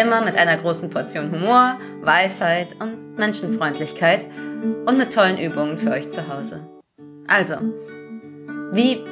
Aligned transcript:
Immer 0.00 0.20
mit 0.20 0.36
einer 0.38 0.56
großen 0.56 0.90
Portion 0.90 1.32
Humor, 1.32 1.76
Weisheit 2.02 2.76
und 2.80 3.18
Menschenfreundlichkeit 3.18 4.26
und 4.86 4.96
mit 4.96 5.12
tollen 5.12 5.38
Übungen 5.38 5.76
für 5.76 5.90
euch 5.90 6.08
zu 6.08 6.28
Hause. 6.28 6.60
Also, 7.26 7.56
wie 8.72 9.02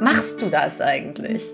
machst 0.00 0.42
du 0.42 0.46
das 0.46 0.80
eigentlich? 0.80 1.44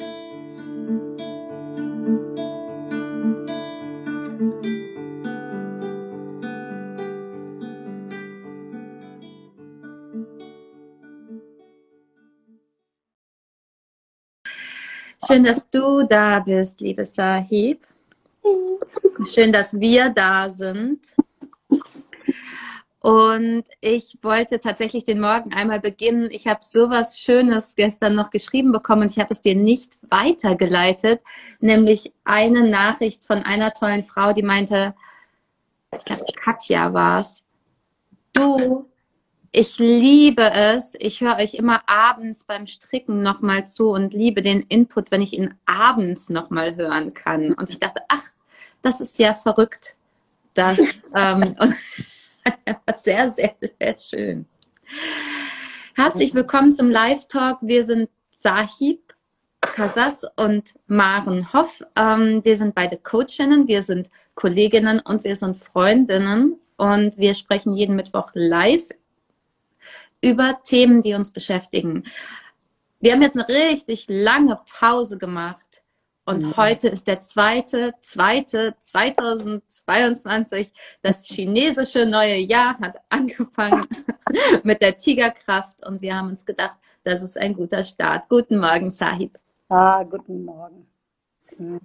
Schön, 15.27 15.45
dass 15.45 15.69
du 15.69 16.05
da 16.05 16.41
bist, 16.41 16.81
liebe 16.81 17.05
Sahib. 17.05 17.87
Schön, 19.25 19.53
dass 19.53 19.79
wir 19.81 20.11
da 20.11 20.51
sind. 20.51 21.15
Und 23.01 23.65
ich 23.83 24.17
wollte 24.23 24.61
tatsächlich 24.61 25.05
den 25.05 25.21
Morgen 25.21 25.53
einmal 25.53 25.79
beginnen. 25.79 26.31
Ich 26.31 26.47
habe 26.47 26.61
sowas 26.63 27.21
Schönes 27.21 27.75
gestern 27.77 28.15
noch 28.15 28.31
geschrieben 28.31 28.73
bekommen 28.73 29.03
und 29.03 29.11
ich 29.11 29.19
habe 29.19 29.35
es 29.35 29.43
dir 29.43 29.55
nicht 29.55 29.99
weitergeleitet, 30.09 31.21
nämlich 31.61 32.15
eine 32.25 32.67
Nachricht 32.67 33.27
von 33.27 33.43
einer 33.43 33.75
tollen 33.75 34.05
Frau, 34.05 34.33
die 34.33 34.43
meinte, 34.43 34.95
ich 35.99 36.05
glaube, 36.07 36.25
Katja 36.35 36.95
war 36.95 37.21
es. 37.21 37.43
Du, 38.33 38.87
ich 39.55 39.79
liebe 39.79 40.53
es. 40.53 40.97
Ich 40.99 41.21
höre 41.21 41.37
euch 41.37 41.55
immer 41.55 41.89
abends 41.89 42.43
beim 42.43 42.67
Stricken 42.67 43.23
nochmal 43.23 43.65
zu 43.65 43.91
und 43.91 44.13
liebe 44.13 44.43
den 44.43 44.63
Input, 44.63 45.13
wenn 45.13 45.23
ich 45.23 45.33
ihn 45.33 45.55
abends 45.65 46.29
nochmal 46.29 46.75
hören 46.75 47.15
kann. 47.15 47.55
Und 47.55 47.71
ich 47.71 47.79
dachte, 47.79 48.03
ach, 48.09 48.25
das 48.83 49.01
ist 49.01 49.17
ja 49.19 49.33
verrückt. 49.33 49.97
Das, 50.55 50.79
ähm, 51.15 51.55
sehr, 52.97 53.31
sehr, 53.31 53.55
sehr 53.61 53.97
schön. 54.01 54.47
Herzlich 55.95 56.35
willkommen 56.35 56.73
zum 56.73 56.91
Live-Talk. 56.91 57.59
Wir 57.63 57.85
sind 57.85 58.11
Sahib 58.37 59.15
Kasas 59.61 60.27
und 60.35 60.75
Maren 60.89 61.53
Hoff. 61.53 61.81
Ähm, 61.95 62.41
wir 62.45 62.57
sind 62.57 62.75
beide 62.75 62.97
Coachinnen, 62.97 63.69
wir 63.69 63.83
sind 63.83 64.11
Kolleginnen 64.35 64.99
und 64.99 65.23
wir 65.23 65.37
sind 65.37 65.63
Freundinnen. 65.63 66.59
Und 66.77 67.17
wir 67.19 67.35
sprechen 67.35 67.77
jeden 67.77 67.95
Mittwoch 67.95 68.33
live 68.35 68.89
über 70.25 70.61
Themen, 70.63 71.03
die 71.03 71.13
uns 71.15 71.31
beschäftigen. 71.31 72.05
Wir 72.99 73.13
haben 73.13 73.23
jetzt 73.23 73.37
eine 73.37 73.47
richtig 73.47 74.07
lange 74.09 74.59
Pause 74.79 75.19
gemacht 75.19 75.83
und 76.25 76.43
mhm. 76.43 76.57
heute 76.57 76.89
ist 76.89 77.07
der 77.07 77.21
zweite, 77.21 77.93
zweite 78.01 78.75
2022. 78.79 80.73
Das 81.03 81.27
chinesische 81.27 82.07
neue 82.07 82.39
Jahr 82.39 82.79
hat 82.79 82.97
angefangen 83.11 83.87
mit 84.63 84.81
der 84.81 84.97
Tigerkraft 84.97 85.87
und 85.87 86.01
wir 86.01 86.17
haben 86.17 86.29
uns 86.29 86.47
gedacht, 86.47 86.79
das 87.03 87.23
ist 87.23 87.37
ein 87.37 87.55
guter 87.55 87.85
Start. 87.85 88.31
Guten 88.31 88.59
Morgen, 88.59 88.91
Sahib. 88.91 89.39
Ah, 89.69 90.03
guten 90.05 90.47
Morgen. 90.47 90.87
Hm. 91.57 91.81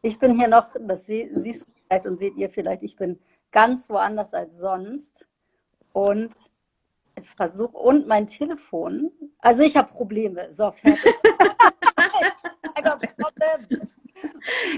Ich 0.00 0.18
bin 0.18 0.38
hier 0.38 0.48
noch, 0.48 0.68
das 0.80 1.04
siehst 1.04 1.66
du 1.66 1.72
vielleicht 1.86 2.06
und 2.06 2.18
seht 2.18 2.36
ihr 2.36 2.48
vielleicht, 2.48 2.82
ich 2.82 2.96
bin 2.96 3.18
ganz 3.50 3.90
woanders 3.90 4.32
als 4.32 4.56
sonst 4.56 5.28
und 5.92 6.32
versuche 7.22 7.76
und 7.76 8.06
mein 8.06 8.26
Telefon. 8.26 9.10
Also 9.38 9.62
ich 9.62 9.76
habe 9.76 9.92
Probleme. 9.92 10.52
So, 10.52 10.72
fertig. 10.72 11.02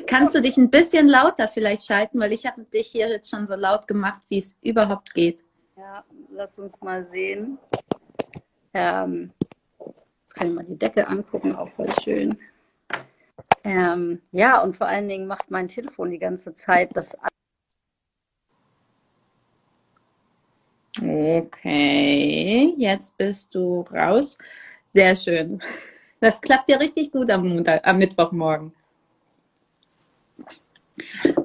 Kannst 0.06 0.34
du 0.34 0.40
dich 0.40 0.56
ein 0.56 0.70
bisschen 0.70 1.08
lauter 1.08 1.48
vielleicht 1.48 1.84
schalten, 1.84 2.20
weil 2.20 2.32
ich 2.32 2.46
habe 2.46 2.64
dich 2.64 2.88
hier 2.88 3.08
jetzt 3.08 3.30
schon 3.30 3.46
so 3.46 3.54
laut 3.54 3.86
gemacht, 3.86 4.22
wie 4.28 4.38
es 4.38 4.56
überhaupt 4.62 5.14
geht. 5.14 5.44
Ja, 5.76 6.04
lass 6.30 6.58
uns 6.58 6.80
mal 6.80 7.04
sehen. 7.04 7.58
Ähm, 8.72 9.32
jetzt 10.22 10.34
kann 10.34 10.48
ich 10.48 10.54
mal 10.54 10.64
die 10.64 10.78
Decke 10.78 11.06
angucken, 11.06 11.54
auch 11.54 11.68
voll 11.70 11.92
schön. 12.02 12.38
Ähm, 13.64 14.22
ja, 14.32 14.62
und 14.62 14.76
vor 14.76 14.86
allen 14.86 15.08
Dingen 15.08 15.26
macht 15.26 15.50
mein 15.50 15.68
Telefon 15.68 16.10
die 16.10 16.18
ganze 16.18 16.54
Zeit 16.54 16.96
das. 16.96 17.16
Okay, 21.18 22.74
jetzt 22.76 23.16
bist 23.16 23.54
du 23.54 23.80
raus. 23.90 24.36
Sehr 24.92 25.16
schön. 25.16 25.62
Das 26.20 26.38
klappt 26.42 26.68
ja 26.68 26.76
richtig 26.76 27.10
gut 27.10 27.30
am, 27.30 27.48
Montag, 27.48 27.86
am 27.86 27.96
Mittwochmorgen. 27.96 28.74
Bist 30.36 31.42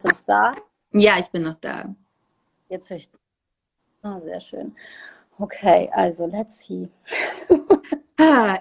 du 0.00 0.08
noch 0.08 0.20
da? 0.26 0.56
Ja, 0.90 1.18
ich 1.20 1.28
bin 1.28 1.42
noch 1.42 1.56
da. 1.60 1.94
Jetzt 2.68 2.90
höre 2.90 2.96
ich. 2.96 3.08
Ah, 4.02 4.18
sehr 4.18 4.40
schön. 4.40 4.74
Okay, 5.38 5.88
also 5.92 6.26
let's 6.26 6.58
see. 6.66 6.88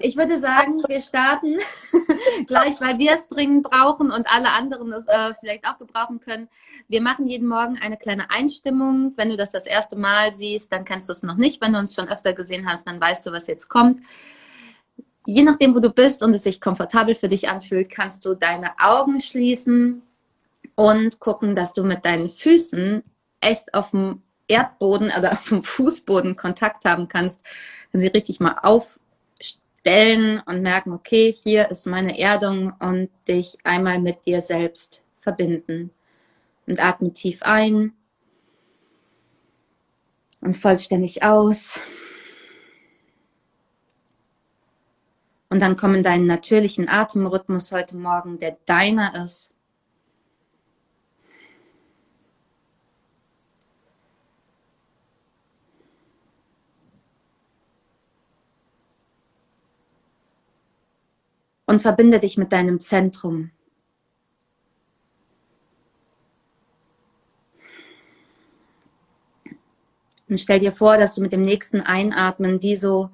Ich 0.01 0.15
würde 0.15 0.37
sagen, 0.37 0.83
wir 0.87 1.01
starten 1.01 1.55
gleich, 2.45 2.79
weil 2.79 2.99
wir 2.99 3.13
es 3.13 3.27
dringend 3.27 3.63
brauchen 3.63 4.11
und 4.11 4.27
alle 4.31 4.51
anderen 4.51 4.93
es 4.93 5.07
äh, 5.07 5.33
vielleicht 5.39 5.67
auch 5.67 5.79
gebrauchen 5.79 6.19
können. 6.19 6.47
Wir 6.87 7.01
machen 7.01 7.27
jeden 7.27 7.47
Morgen 7.47 7.79
eine 7.81 7.97
kleine 7.97 8.29
Einstimmung. 8.29 9.13
Wenn 9.17 9.29
du 9.29 9.37
das 9.37 9.51
das 9.51 9.65
erste 9.65 9.95
Mal 9.95 10.31
siehst, 10.35 10.71
dann 10.71 10.85
kennst 10.85 11.09
du 11.09 11.13
es 11.13 11.23
noch 11.23 11.37
nicht. 11.37 11.59
Wenn 11.59 11.73
du 11.73 11.79
uns 11.79 11.95
schon 11.95 12.07
öfter 12.07 12.33
gesehen 12.33 12.69
hast, 12.69 12.85
dann 12.85 13.01
weißt 13.01 13.25
du, 13.25 13.31
was 13.31 13.47
jetzt 13.47 13.67
kommt. 13.67 14.01
Je 15.25 15.41
nachdem, 15.41 15.73
wo 15.73 15.79
du 15.79 15.89
bist 15.89 16.21
und 16.21 16.35
es 16.35 16.43
sich 16.43 16.61
komfortabel 16.61 17.15
für 17.15 17.27
dich 17.27 17.49
anfühlt, 17.49 17.89
kannst 17.89 18.25
du 18.25 18.35
deine 18.35 18.77
Augen 18.79 19.19
schließen 19.19 20.03
und 20.75 21.19
gucken, 21.19 21.55
dass 21.55 21.73
du 21.73 21.83
mit 21.83 22.05
deinen 22.05 22.29
Füßen 22.29 23.01
echt 23.41 23.73
auf 23.73 23.89
dem 23.89 24.21
Erdboden 24.47 25.11
oder 25.17 25.31
auf 25.31 25.49
dem 25.49 25.63
Fußboden 25.63 26.35
Kontakt 26.35 26.85
haben 26.85 27.07
kannst, 27.07 27.41
wenn 27.91 28.01
sie 28.01 28.07
richtig 28.07 28.39
mal 28.39 28.59
auf 28.61 28.99
stellen 29.87 30.41
und 30.41 30.61
merken, 30.61 30.91
okay, 30.91 31.31
hier 31.31 31.71
ist 31.71 31.85
meine 31.85 32.19
Erdung 32.19 32.73
und 32.79 33.09
dich 33.25 33.57
einmal 33.63 33.99
mit 33.99 34.25
dir 34.25 34.41
selbst 34.41 35.01
verbinden. 35.17 35.91
Und 36.65 36.81
atme 36.81 37.13
tief 37.13 37.41
ein 37.43 37.93
und 40.41 40.57
vollständig 40.57 41.23
aus. 41.23 41.79
Und 45.49 45.61
dann 45.61 45.77
komm 45.77 45.95
in 45.95 46.03
deinen 46.03 46.27
natürlichen 46.27 46.89
Atemrhythmus 46.89 47.71
heute 47.71 47.95
Morgen, 47.95 48.39
der 48.39 48.57
deiner 48.65 49.23
ist. 49.23 49.53
Und 61.67 61.81
verbinde 61.81 62.19
dich 62.19 62.37
mit 62.37 62.51
deinem 62.51 62.79
Zentrum. 62.79 63.51
Und 70.29 70.39
stell 70.39 70.59
dir 70.59 70.71
vor, 70.71 70.97
dass 70.97 71.15
du 71.15 71.21
mit 71.21 71.31
dem 71.31 71.43
nächsten 71.43 71.81
Einatmen 71.81 72.61
wie 72.61 72.75
so 72.75 73.11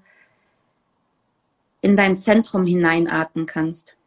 in 1.82 1.96
dein 1.96 2.16
Zentrum 2.16 2.66
hineinatmen 2.66 3.46
kannst. 3.46 3.98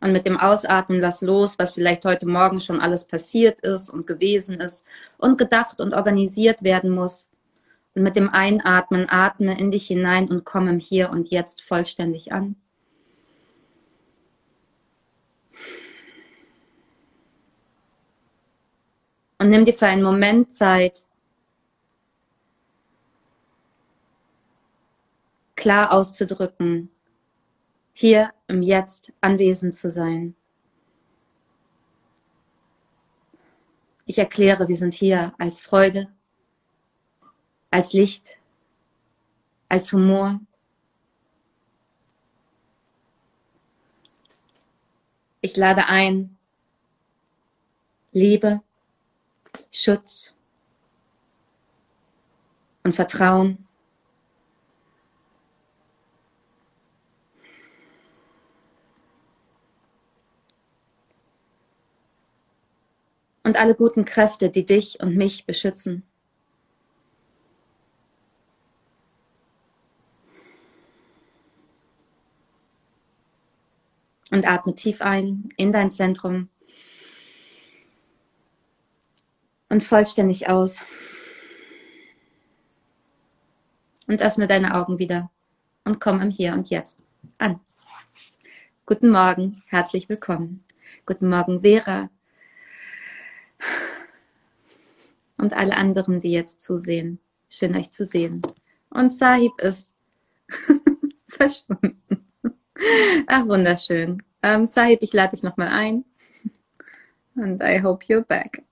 Und 0.00 0.12
mit 0.12 0.26
dem 0.26 0.36
Ausatmen 0.36 1.00
lass 1.00 1.22
los, 1.22 1.58
was 1.58 1.72
vielleicht 1.72 2.04
heute 2.04 2.26
Morgen 2.26 2.60
schon 2.60 2.80
alles 2.80 3.04
passiert 3.04 3.60
ist 3.60 3.88
und 3.88 4.06
gewesen 4.06 4.60
ist 4.60 4.84
und 5.16 5.38
gedacht 5.38 5.80
und 5.80 5.94
organisiert 5.94 6.62
werden 6.64 6.90
muss. 6.90 7.31
Und 7.94 8.02
mit 8.02 8.16
dem 8.16 8.30
Einatmen 8.30 9.06
atme 9.08 9.58
in 9.58 9.70
dich 9.70 9.86
hinein 9.86 10.28
und 10.28 10.44
komm 10.44 10.68
im 10.68 10.78
Hier 10.78 11.10
und 11.10 11.30
Jetzt 11.30 11.62
vollständig 11.62 12.32
an. 12.32 12.56
Und 19.38 19.50
nimm 19.50 19.64
dir 19.64 19.74
für 19.74 19.86
einen 19.86 20.04
Moment 20.04 20.52
Zeit, 20.52 21.06
klar 25.56 25.92
auszudrücken, 25.92 26.90
hier 27.92 28.32
im 28.46 28.62
Jetzt 28.62 29.12
anwesend 29.20 29.74
zu 29.74 29.90
sein. 29.90 30.34
Ich 34.06 34.18
erkläre, 34.18 34.68
wir 34.68 34.76
sind 34.76 34.94
hier 34.94 35.34
als 35.38 35.62
Freude, 35.62 36.08
als 37.72 37.94
Licht, 37.94 38.36
als 39.68 39.92
Humor. 39.92 40.40
Ich 45.40 45.56
lade 45.56 45.86
ein, 45.86 46.36
Liebe, 48.12 48.60
Schutz 49.70 50.34
und 52.84 52.94
Vertrauen. 52.94 53.66
Und 63.44 63.56
alle 63.56 63.74
guten 63.74 64.04
Kräfte, 64.04 64.50
die 64.50 64.66
dich 64.66 65.00
und 65.00 65.16
mich 65.16 65.46
beschützen. 65.46 66.06
Und 74.32 74.48
atme 74.48 74.74
tief 74.74 75.02
ein 75.02 75.50
in 75.58 75.72
dein 75.72 75.90
Zentrum 75.90 76.48
und 79.68 79.84
vollständig 79.84 80.48
aus. 80.48 80.86
Und 84.06 84.22
öffne 84.22 84.46
deine 84.46 84.74
Augen 84.74 84.98
wieder 84.98 85.30
und 85.84 86.00
komm 86.00 86.22
im 86.22 86.30
Hier 86.30 86.54
und 86.54 86.70
Jetzt 86.70 87.02
an. 87.36 87.60
Guten 88.86 89.10
Morgen, 89.10 89.62
herzlich 89.66 90.08
willkommen. 90.08 90.64
Guten 91.04 91.28
Morgen, 91.28 91.60
Vera. 91.60 92.08
Und 95.36 95.52
alle 95.52 95.76
anderen, 95.76 96.20
die 96.20 96.32
jetzt 96.32 96.62
zusehen. 96.62 97.18
Schön 97.50 97.76
euch 97.76 97.90
zu 97.90 98.06
sehen. 98.06 98.40
Und 98.88 99.12
Sahib 99.12 99.52
ist 99.60 99.92
verschwunden. 101.28 102.01
Ach, 103.26 103.46
wunderschön. 103.46 104.22
Ähm, 104.42 104.66
Sahib, 104.66 105.02
ich 105.02 105.12
lade 105.12 105.32
dich 105.32 105.42
nochmal 105.42 105.68
ein. 105.68 106.04
And 107.36 107.62
I 107.62 107.80
hope 107.82 108.04
you're 108.06 108.24
back. 108.24 108.62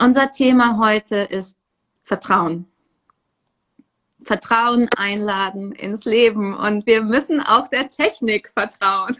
Unser 0.00 0.32
Thema 0.32 0.78
heute 0.78 1.16
ist 1.16 1.56
Vertrauen. 2.04 2.66
Vertrauen 4.22 4.88
einladen 4.96 5.72
ins 5.72 6.04
Leben 6.04 6.54
und 6.54 6.86
wir 6.86 7.02
müssen 7.02 7.40
auch 7.40 7.68
der 7.68 7.90
Technik 7.90 8.50
vertrauen. 8.50 9.16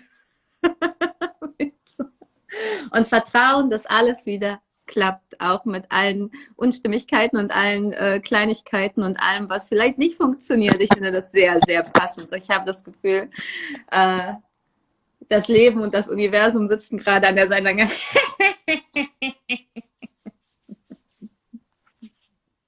und 2.90 3.06
vertrauen, 3.06 3.70
dass 3.70 3.86
alles 3.86 4.26
wieder 4.26 4.60
klappt, 4.88 5.40
auch 5.40 5.64
mit 5.64 5.84
allen 5.90 6.32
Unstimmigkeiten 6.56 7.38
und 7.38 7.54
allen 7.54 7.92
äh, 7.92 8.18
Kleinigkeiten 8.18 9.04
und 9.04 9.20
allem, 9.20 9.48
was 9.48 9.68
vielleicht 9.68 9.98
nicht 9.98 10.16
funktioniert. 10.16 10.82
Ich 10.82 10.92
finde 10.92 11.12
das 11.12 11.30
sehr, 11.30 11.60
sehr 11.64 11.84
passend. 11.84 12.34
Ich 12.34 12.50
habe 12.50 12.64
das 12.64 12.82
Gefühl, 12.82 13.30
äh, 13.92 14.32
das 15.28 15.46
Leben 15.46 15.80
und 15.80 15.94
das 15.94 16.08
Universum 16.08 16.66
sitzen 16.68 16.98
gerade 16.98 17.28
an 17.28 17.36
der 17.36 17.46
Seite. 17.46 17.68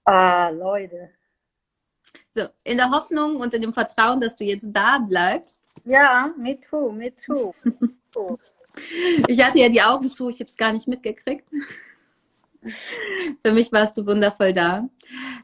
Ah, 0.04 0.48
Leute. 0.48 1.10
So, 2.32 2.48
in 2.64 2.78
der 2.78 2.90
Hoffnung 2.90 3.36
und 3.36 3.54
in 3.54 3.62
dem 3.62 3.72
Vertrauen, 3.72 4.20
dass 4.20 4.34
du 4.34 4.42
jetzt 4.42 4.68
da 4.72 4.98
bleibst. 4.98 5.62
Ja, 5.84 6.34
me 6.36 6.58
too, 6.58 6.90
me 6.90 7.14
too. 7.14 7.52
ich 9.28 9.44
hatte 9.44 9.58
ja 9.58 9.68
die 9.68 9.82
Augen 9.82 10.10
zu, 10.10 10.28
ich 10.28 10.40
habe 10.40 10.48
es 10.48 10.56
gar 10.56 10.72
nicht 10.72 10.88
mitgekriegt. 10.88 11.48
Für 13.42 13.52
mich 13.52 13.72
warst 13.72 13.96
du 13.96 14.06
wundervoll 14.06 14.52
da. 14.52 14.88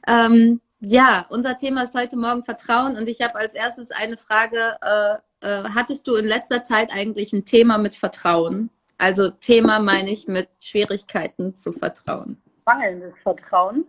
Ähm, 0.07 0.61
ja, 0.81 1.27
unser 1.31 1.57
Thema 1.57 1.85
ist 1.85 1.95
heute 1.95 2.17
Morgen 2.17 2.45
Vertrauen 2.45 2.97
und 2.97 3.09
ich 3.09 3.23
habe 3.23 3.37
als 3.37 3.55
erstes 3.55 3.91
eine 3.91 4.17
Frage. 4.17 4.77
Äh, 4.83 5.15
äh, 5.47 5.65
hattest 5.75 6.07
du 6.07 6.17
in 6.17 6.27
letzter 6.27 6.63
Zeit 6.63 6.91
eigentlich 6.93 7.33
ein 7.33 7.45
Thema 7.45 7.79
mit 7.79 7.95
Vertrauen? 7.95 8.71
Also 8.99 9.31
Thema 9.31 9.79
meine 9.79 10.11
ich 10.11 10.27
mit 10.27 10.49
Schwierigkeiten 10.61 11.55
zu 11.55 11.73
vertrauen. 11.73 12.41
Mangelndes 12.65 13.15
Vertrauen 13.23 13.85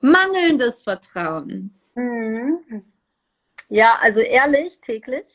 mangelndes 0.00 0.82
Vertrauen. 0.82 1.74
Mhm. 1.94 2.84
Ja, 3.68 3.98
also 4.00 4.20
ehrlich, 4.20 4.80
täglich. 4.80 5.26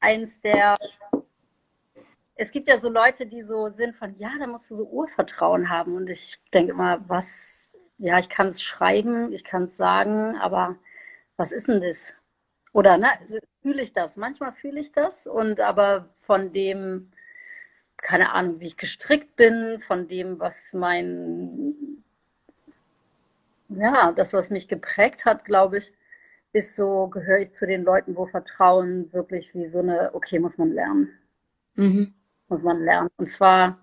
Eins 0.00 0.40
der. 0.40 0.76
Es 2.38 2.52
gibt 2.52 2.68
ja 2.68 2.78
so 2.78 2.88
Leute, 2.88 3.26
die 3.26 3.42
so 3.42 3.68
sind 3.68 3.96
von, 3.96 4.16
ja, 4.18 4.30
da 4.38 4.46
musst 4.46 4.70
du 4.70 4.76
so 4.76 4.84
Urvertrauen 4.88 5.68
haben. 5.70 5.96
Und 5.96 6.08
ich 6.08 6.40
denke 6.54 6.72
immer, 6.72 7.04
was, 7.08 7.72
ja, 7.98 8.18
ich 8.18 8.28
kann 8.30 8.48
es 8.48 8.62
schreiben, 8.62 9.32
ich 9.32 9.44
kann 9.44 9.64
es 9.64 9.76
sagen, 9.76 10.36
aber 10.38 10.76
was 11.36 11.52
ist 11.52 11.68
denn 11.68 11.80
das? 11.82 12.14
Oder 12.72 12.96
ne, 12.98 13.08
fühle 13.62 13.82
ich 13.82 13.92
das? 13.92 14.16
Manchmal 14.16 14.52
fühle 14.52 14.80
ich 14.80 14.92
das 14.92 15.26
und 15.26 15.60
aber 15.60 16.10
von 16.20 16.52
dem, 16.52 17.12
keine 17.98 18.32
Ahnung, 18.32 18.60
wie 18.60 18.66
ich 18.68 18.76
gestrickt 18.78 19.36
bin, 19.36 19.80
von 19.80 20.08
dem, 20.08 20.38
was 20.40 20.72
mein 20.74 22.04
ja, 23.68 24.12
das, 24.12 24.32
was 24.32 24.50
mich 24.50 24.68
geprägt 24.68 25.24
hat, 25.24 25.44
glaube 25.44 25.78
ich, 25.78 25.92
ist 26.52 26.74
so, 26.76 27.08
gehöre 27.08 27.40
ich 27.40 27.52
zu 27.52 27.66
den 27.66 27.84
Leuten, 27.84 28.16
wo 28.16 28.26
Vertrauen 28.26 29.12
wirklich 29.12 29.54
wie 29.54 29.66
so 29.66 29.80
eine, 29.80 30.14
okay, 30.14 30.38
muss 30.38 30.58
man 30.58 30.72
lernen. 30.72 31.10
Mhm. 31.74 32.14
Muss 32.48 32.62
man 32.62 32.84
lernen. 32.84 33.10
Und 33.16 33.28
zwar 33.28 33.78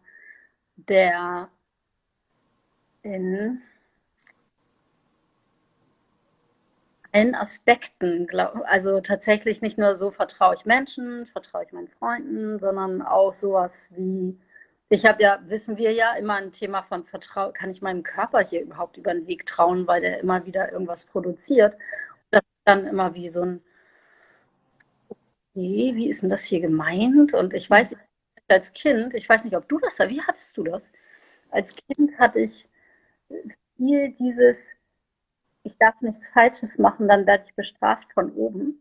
der 0.76 1.50
in 3.04 3.62
allen 7.12 7.36
Aspekten, 7.36 8.28
glaub, 8.28 8.62
also 8.66 9.00
tatsächlich 9.00 9.62
nicht 9.62 9.78
nur 9.78 9.96
so 9.96 10.12
vertraue 10.12 10.56
ich 10.56 10.66
Menschen, 10.66 11.26
vertraue 11.28 11.64
ich 11.64 11.72
meinen 11.72 11.88
Freunden, 11.88 12.60
sondern 12.60 13.02
auch 13.02 13.34
sowas 13.34 13.88
wie 13.92 14.38
ich 14.90 15.06
habe 15.06 15.24
ja, 15.24 15.40
wissen 15.48 15.78
wir 15.78 15.92
ja, 15.94 16.14
immer 16.16 16.36
ein 16.36 16.52
Thema 16.52 16.84
von 16.84 17.04
Vertrauen. 17.06 17.54
Kann 17.54 17.72
ich 17.72 17.81
meinem 17.81 18.04
Körper 18.04 18.42
hier 18.42 18.62
überhaupt 18.62 18.98
über 18.98 19.14
den 19.14 19.28
Weg 19.28 19.45
trauen, 19.45 19.88
weil 19.88 20.02
der 20.02 20.19
immer 20.19 20.45
wieder 20.45 20.72
irgendwas 20.72 21.06
produziert? 21.06 21.76
das 22.31 22.42
ist 22.42 22.48
dann 22.66 22.88
immer 22.88 23.14
wie 23.16 23.30
so 23.30 23.42
ein, 23.44 23.62
okay, 25.10 25.94
wie 25.95 26.10
ist 26.10 26.22
denn 26.22 26.30
das 26.30 26.44
hier 26.44 26.62
gemeint? 26.62 27.34
Und 27.34 27.54
ich 27.54 27.69
weiß, 27.69 27.95
als 28.47 28.73
Kind, 28.73 29.14
ich 29.14 29.28
weiß 29.28 29.44
nicht, 29.44 29.56
ob 29.56 29.68
du 29.68 29.80
das 29.80 29.95
da, 29.95 30.09
wie 30.09 30.21
hattest 30.21 30.56
du 30.57 30.64
das? 30.64 30.92
Als 31.52 31.75
Kind 31.75 32.18
hatte 32.19 32.40
ich 32.42 32.68
viel 33.78 34.09
dieses, 34.11 34.71
ich 35.64 35.78
darf 35.78 35.99
nichts 36.02 36.28
Falsches 36.30 36.78
machen, 36.78 37.07
dann 37.07 37.25
werde 37.25 37.45
ich 37.47 37.56
bestraft 37.56 38.11
von 38.14 38.31
oben. 38.33 38.80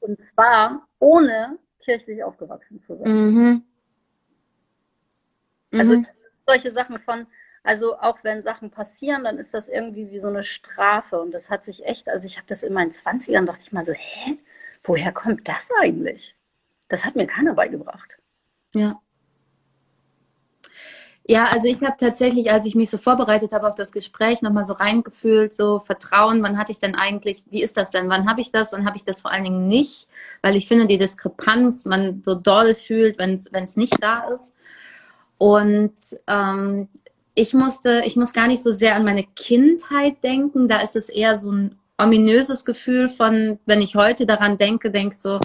Und 0.00 0.18
zwar 0.20 0.86
ohne 0.98 1.58
kirchlich 1.82 2.22
aufgewachsen 2.22 2.80
zu 2.80 2.96
sein. 2.96 3.12
Mhm. 3.12 3.64
Also 5.72 5.96
mhm. 5.96 6.06
solche 6.46 6.70
Sachen 6.70 6.98
von, 7.00 7.26
also 7.62 7.98
auch 7.98 8.22
wenn 8.24 8.42
Sachen 8.42 8.70
passieren, 8.70 9.24
dann 9.24 9.38
ist 9.38 9.54
das 9.54 9.68
irgendwie 9.68 10.10
wie 10.10 10.20
so 10.20 10.28
eine 10.28 10.44
Strafe. 10.44 11.20
Und 11.20 11.32
das 11.32 11.50
hat 11.50 11.64
sich 11.64 11.84
echt, 11.84 12.08
also 12.08 12.26
ich 12.26 12.36
habe 12.36 12.46
das 12.46 12.62
in 12.62 12.72
meinen 12.72 12.92
20ern, 12.92 13.46
dachte 13.46 13.62
ich 13.62 13.72
mal 13.72 13.84
so, 13.84 13.92
hä, 13.92 14.38
woher 14.82 15.12
kommt 15.12 15.48
das 15.48 15.70
eigentlich? 15.80 16.36
Das 16.88 17.04
hat 17.04 17.16
mir 17.16 17.26
keiner 17.26 17.54
beigebracht. 17.54 18.18
Ja. 18.74 19.00
Ja, 21.30 21.44
also 21.44 21.66
ich 21.66 21.82
habe 21.82 21.96
tatsächlich, 22.00 22.50
als 22.50 22.64
ich 22.64 22.74
mich 22.74 22.88
so 22.88 22.96
vorbereitet 22.96 23.52
habe 23.52 23.68
auf 23.68 23.74
das 23.74 23.92
Gespräch, 23.92 24.40
nochmal 24.40 24.64
so 24.64 24.72
reingefühlt, 24.72 25.52
so 25.52 25.78
Vertrauen, 25.78 26.42
wann 26.42 26.56
hatte 26.56 26.72
ich 26.72 26.78
denn 26.78 26.94
eigentlich, 26.94 27.44
wie 27.50 27.62
ist 27.62 27.76
das 27.76 27.90
denn, 27.90 28.08
wann 28.08 28.26
habe 28.26 28.40
ich 28.40 28.50
das, 28.50 28.72
wann 28.72 28.86
habe 28.86 28.96
ich 28.96 29.04
das 29.04 29.20
vor 29.20 29.30
allen 29.30 29.44
Dingen 29.44 29.66
nicht, 29.66 30.08
weil 30.40 30.56
ich 30.56 30.66
finde, 30.66 30.86
die 30.86 30.96
Diskrepanz, 30.96 31.84
man 31.84 32.22
so 32.24 32.34
doll 32.34 32.74
fühlt, 32.74 33.18
wenn 33.18 33.34
es 33.34 33.76
nicht 33.76 34.02
da 34.02 34.20
ist. 34.30 34.54
Und 35.36 35.92
ähm, 36.26 36.88
ich 37.34 37.52
musste, 37.52 38.02
ich 38.06 38.16
muss 38.16 38.32
gar 38.32 38.48
nicht 38.48 38.62
so 38.62 38.72
sehr 38.72 38.96
an 38.96 39.04
meine 39.04 39.24
Kindheit 39.24 40.24
denken. 40.24 40.66
Da 40.66 40.80
ist 40.80 40.96
es 40.96 41.10
eher 41.10 41.36
so 41.36 41.52
ein 41.52 41.78
ominöses 41.98 42.64
Gefühl 42.64 43.10
von, 43.10 43.58
wenn 43.66 43.82
ich 43.82 43.96
heute 43.96 44.24
daran 44.24 44.56
denke, 44.56 44.90
denke 44.90 45.14
so, 45.14 45.40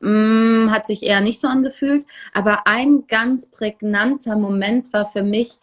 mm, 0.00 0.70
hat 0.70 0.86
sich 0.86 1.02
eher 1.02 1.20
nicht 1.20 1.40
so 1.40 1.48
angefühlt. 1.48 2.06
Aber 2.32 2.66
ein 2.66 3.06
ganz 3.06 3.46
prägnanter 3.46 4.36
Moment 4.36 4.92
war 4.92 5.06
für 5.06 5.22
mich, 5.22 5.58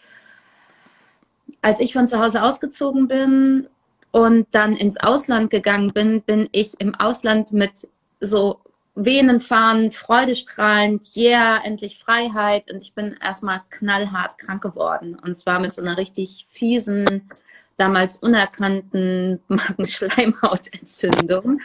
als 1.62 1.80
ich 1.80 1.94
von 1.94 2.08
zu 2.08 2.20
Hause 2.20 2.44
ausgezogen 2.44 3.08
bin 3.08 3.68
und 4.12 4.48
dann 4.52 4.76
ins 4.76 4.98
Ausland 4.98 5.50
gegangen 5.50 5.92
bin, 5.94 6.22
bin 6.22 6.48
ich 6.52 6.80
im 6.80 6.96
Ausland 6.96 7.52
mit 7.52 7.88
so 8.20 8.60
Venen 8.96 9.40
fahren, 9.40 9.92
freudestrahlend, 9.92 11.04
yeah, 11.16 11.62
endlich 11.64 12.00
Freiheit. 12.00 12.72
Und 12.72 12.84
ich 12.84 12.94
bin 12.94 13.16
erstmal 13.22 13.62
knallhart 13.70 14.40
krank 14.40 14.64
geworden. 14.64 15.18
Und 15.24 15.36
zwar 15.36 15.60
mit 15.60 15.74
so 15.74 15.84
einer 15.84 15.98
richtig 15.98 16.48
fiesen, 16.50 17.30
damals 17.78 18.18
unerkannten 18.18 19.40
Magenschleimhautentzündung. 19.48 21.62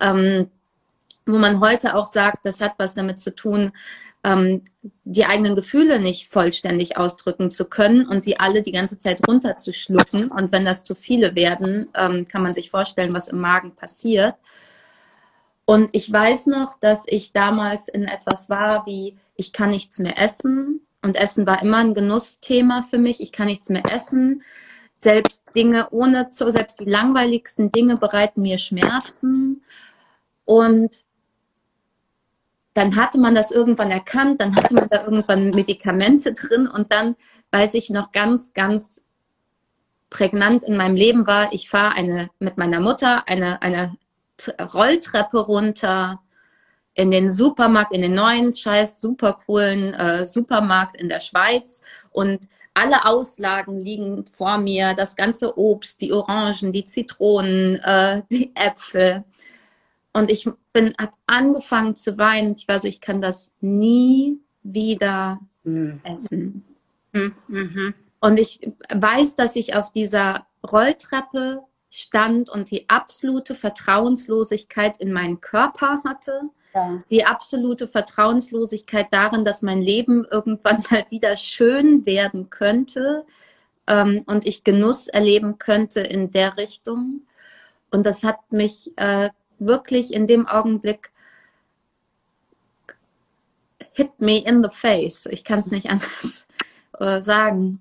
Ähm, 0.00 0.48
wo 1.26 1.38
man 1.38 1.60
heute 1.60 1.94
auch 1.94 2.04
sagt, 2.04 2.46
das 2.46 2.60
hat 2.60 2.74
was 2.78 2.94
damit 2.94 3.18
zu 3.18 3.34
tun, 3.34 3.72
ähm, 4.24 4.62
die 5.04 5.24
eigenen 5.24 5.54
Gefühle 5.54 6.00
nicht 6.00 6.28
vollständig 6.28 6.96
ausdrücken 6.96 7.50
zu 7.50 7.64
können 7.64 8.06
und 8.08 8.26
die 8.26 8.40
alle 8.40 8.62
die 8.62 8.72
ganze 8.72 8.98
Zeit 8.98 9.26
runterzuschlucken. 9.26 10.30
Und 10.30 10.52
wenn 10.52 10.64
das 10.64 10.82
zu 10.82 10.94
viele 10.94 11.34
werden, 11.34 11.88
ähm, 11.94 12.26
kann 12.26 12.42
man 12.42 12.54
sich 12.54 12.70
vorstellen, 12.70 13.14
was 13.14 13.28
im 13.28 13.40
Magen 13.40 13.74
passiert. 13.76 14.34
Und 15.64 15.90
ich 15.92 16.12
weiß 16.12 16.46
noch, 16.46 16.78
dass 16.78 17.04
ich 17.06 17.32
damals 17.32 17.88
in 17.88 18.04
etwas 18.04 18.48
war 18.48 18.86
wie, 18.86 19.16
ich 19.36 19.52
kann 19.52 19.70
nichts 19.70 19.98
mehr 19.98 20.18
essen. 20.18 20.80
Und 21.02 21.16
Essen 21.16 21.46
war 21.46 21.62
immer 21.62 21.78
ein 21.78 21.94
Genussthema 21.94 22.82
für 22.82 22.98
mich. 22.98 23.20
Ich 23.20 23.32
kann 23.32 23.46
nichts 23.46 23.68
mehr 23.68 23.84
essen. 23.84 24.42
Selbst 24.94 25.54
Dinge 25.54 25.88
ohne, 25.90 26.30
zu, 26.30 26.50
selbst 26.50 26.80
die 26.80 26.90
langweiligsten 26.90 27.70
Dinge 27.70 27.96
bereiten 27.96 28.42
mir 28.42 28.58
Schmerzen. 28.58 29.62
Und 30.44 31.04
dann 32.76 32.94
hatte 32.94 33.18
man 33.18 33.34
das 33.34 33.50
irgendwann 33.50 33.90
erkannt, 33.90 34.42
dann 34.42 34.54
hatte 34.54 34.74
man 34.74 34.88
da 34.90 35.02
irgendwann 35.02 35.50
Medikamente 35.50 36.34
drin 36.34 36.68
und 36.68 36.92
dann 36.92 37.16
weiß 37.50 37.72
ich 37.72 37.88
noch 37.88 38.12
ganz, 38.12 38.52
ganz 38.52 39.00
prägnant 40.10 40.62
in 40.62 40.76
meinem 40.76 40.94
Leben 40.94 41.26
war, 41.26 41.54
ich 41.54 41.70
fahre 41.70 41.94
eine 41.94 42.28
mit 42.38 42.58
meiner 42.58 42.80
Mutter 42.80 43.26
eine, 43.28 43.62
eine 43.62 43.96
Rolltreppe 44.60 45.38
runter 45.38 46.20
in 46.92 47.10
den 47.10 47.32
Supermarkt, 47.32 47.94
in 47.94 48.02
den 48.02 48.14
neuen, 48.14 48.54
scheiß 48.54 49.00
super 49.00 49.40
coolen 49.46 49.94
äh, 49.94 50.26
Supermarkt 50.26 50.98
in 50.98 51.08
der 51.08 51.20
Schweiz 51.20 51.80
und 52.10 52.40
alle 52.74 53.06
Auslagen 53.06 53.78
liegen 53.78 54.26
vor 54.26 54.58
mir, 54.58 54.92
das 54.92 55.16
ganze 55.16 55.58
Obst, 55.58 56.02
die 56.02 56.12
Orangen, 56.12 56.74
die 56.74 56.84
Zitronen, 56.84 57.76
äh, 57.76 58.22
die 58.30 58.54
Äpfel. 58.54 59.24
Und 60.16 60.30
ich 60.30 60.48
bin, 60.72 60.94
habe 60.98 61.12
angefangen 61.26 61.94
zu 61.94 62.16
weinen. 62.16 62.54
Ich 62.56 62.66
war 62.68 62.78
so, 62.78 62.88
ich 62.88 63.02
kann 63.02 63.20
das 63.20 63.52
nie 63.60 64.40
wieder 64.62 65.40
mhm. 65.62 66.00
essen. 66.04 66.64
Mhm. 67.12 67.92
Und 68.20 68.38
ich 68.38 68.60
weiß, 68.94 69.36
dass 69.36 69.56
ich 69.56 69.76
auf 69.76 69.92
dieser 69.92 70.46
Rolltreppe 70.66 71.60
stand 71.90 72.48
und 72.48 72.70
die 72.70 72.88
absolute 72.88 73.54
Vertrauenslosigkeit 73.54 74.96
in 74.96 75.12
meinen 75.12 75.42
Körper 75.42 76.00
hatte. 76.02 76.48
Ja. 76.74 77.02
Die 77.10 77.26
absolute 77.26 77.86
Vertrauenslosigkeit 77.86 79.08
darin, 79.10 79.44
dass 79.44 79.60
mein 79.60 79.82
Leben 79.82 80.24
irgendwann 80.30 80.82
mal 80.90 81.04
wieder 81.10 81.36
schön 81.36 82.06
werden 82.06 82.48
könnte 82.48 83.26
ähm, 83.86 84.22
und 84.26 84.46
ich 84.46 84.64
Genuss 84.64 85.08
erleben 85.08 85.58
könnte 85.58 86.00
in 86.00 86.30
der 86.30 86.56
Richtung. 86.56 87.26
Und 87.90 88.06
das 88.06 88.24
hat 88.24 88.50
mich 88.50 88.92
äh, 88.96 89.28
wirklich 89.58 90.12
in 90.12 90.26
dem 90.26 90.46
Augenblick 90.46 91.12
hit 93.92 94.20
me 94.20 94.38
in 94.38 94.62
the 94.62 94.70
face. 94.70 95.26
Ich 95.26 95.44
kann 95.44 95.60
es 95.60 95.70
nicht 95.70 95.88
anders 95.88 96.46
äh, 97.00 97.20
sagen. 97.20 97.80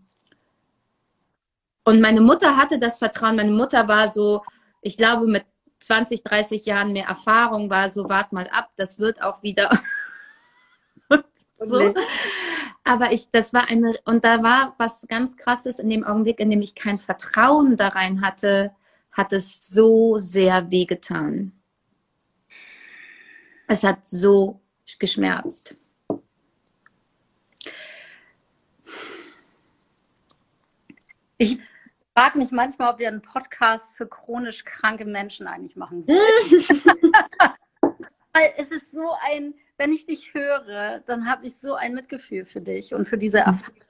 Und 1.84 2.02
meine 2.02 2.22
Mutter 2.22 2.58
hatte 2.58 2.80
das 2.80 2.98
Vertrauen. 2.98 3.36
Meine 3.36 3.52
Mutter 3.52 3.88
war 3.88 4.10
so, 4.10 4.44
ich 4.82 4.98
glaube, 4.98 5.28
mit 5.28 5.46
20, 5.80 6.24
30 6.24 6.66
Jahren 6.66 6.94
mehr 6.94 7.06
Erfahrung 7.06 7.70
war 7.70 7.90
so, 7.90 8.10
wart 8.10 8.34
mal 8.34 8.48
ab, 8.48 8.72
das 8.76 8.98
wird 8.98 9.22
auch 9.22 9.44
wieder 9.44 9.70
so. 11.60 11.94
Aber 12.84 13.12
ich, 13.12 13.30
das 13.32 13.54
war 13.54 13.68
eine, 13.68 13.96
und 14.06 14.24
da 14.24 14.42
war 14.42 14.76
was 14.78 15.06
ganz 15.08 15.38
krasses 15.38 15.80
in 15.80 15.90
dem 15.90 16.04
Augenblick, 16.04 16.40
in 16.40 16.50
dem 16.50 16.62
ich 16.62 16.76
kein 16.76 17.00
Vertrauen 17.00 17.78
da 17.78 17.90
rein 17.90 18.22
hatte, 18.22 18.74
hat 19.12 19.34
es 19.34 19.68
so 19.68 20.18
sehr 20.18 20.72
wehgetan. 20.72 21.52
Es 23.68 23.84
hat 23.84 24.08
so 24.08 24.62
geschmerzt. 25.00 25.76
Ich 31.38 31.60
frage 32.14 32.38
mich 32.38 32.52
manchmal, 32.52 32.94
ob 32.94 33.00
wir 33.00 33.08
einen 33.08 33.22
Podcast 33.22 33.96
für 33.98 34.08
chronisch 34.08 34.64
kranke 34.64 35.06
Menschen 35.06 35.48
eigentlich 35.48 35.76
machen 35.76 36.04
sollen. 36.04 36.20
Weil 38.34 38.54
es 38.58 38.72
ist 38.72 38.92
so 38.92 39.14
ein, 39.22 39.54
wenn 39.78 39.92
ich 39.92 40.06
dich 40.06 40.34
höre, 40.34 41.00
dann 41.02 41.30
habe 41.30 41.46
ich 41.46 41.60
so 41.60 41.74
ein 41.76 41.94
Mitgefühl 41.94 42.46
für 42.46 42.62
dich 42.62 42.94
und 42.94 43.08
für 43.08 43.18
diese 43.18 43.40
Erfahrung. 43.40 43.82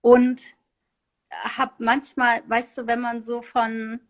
Und 0.00 0.54
habe 1.30 1.72
manchmal, 1.78 2.42
weißt 2.48 2.78
du, 2.78 2.86
wenn 2.86 3.00
man 3.00 3.22
so 3.22 3.42
von, 3.42 4.00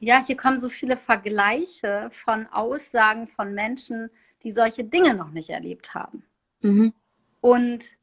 ja, 0.00 0.24
hier 0.24 0.36
kommen 0.36 0.58
so 0.58 0.70
viele 0.70 0.96
Vergleiche 0.96 2.08
von 2.10 2.46
Aussagen 2.46 3.26
von 3.26 3.54
Menschen, 3.54 4.10
die 4.42 4.50
solche 4.50 4.82
Dinge 4.82 5.14
noch 5.14 5.30
nicht 5.30 5.50
erlebt 5.50 5.94
haben. 5.94 6.24
Mhm. 6.62 6.92
Und 7.40 7.96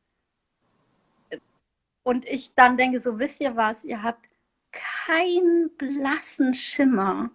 und 2.04 2.26
ich 2.26 2.54
dann 2.56 2.78
denke, 2.78 3.02
so 3.02 3.20
wisst 3.20 3.42
ihr 3.42 3.58
was, 3.58 3.84
ihr 3.84 4.02
habt 4.02 4.30
keinen 4.72 5.70
blassen 5.78 6.54
Schimmer, 6.54 7.32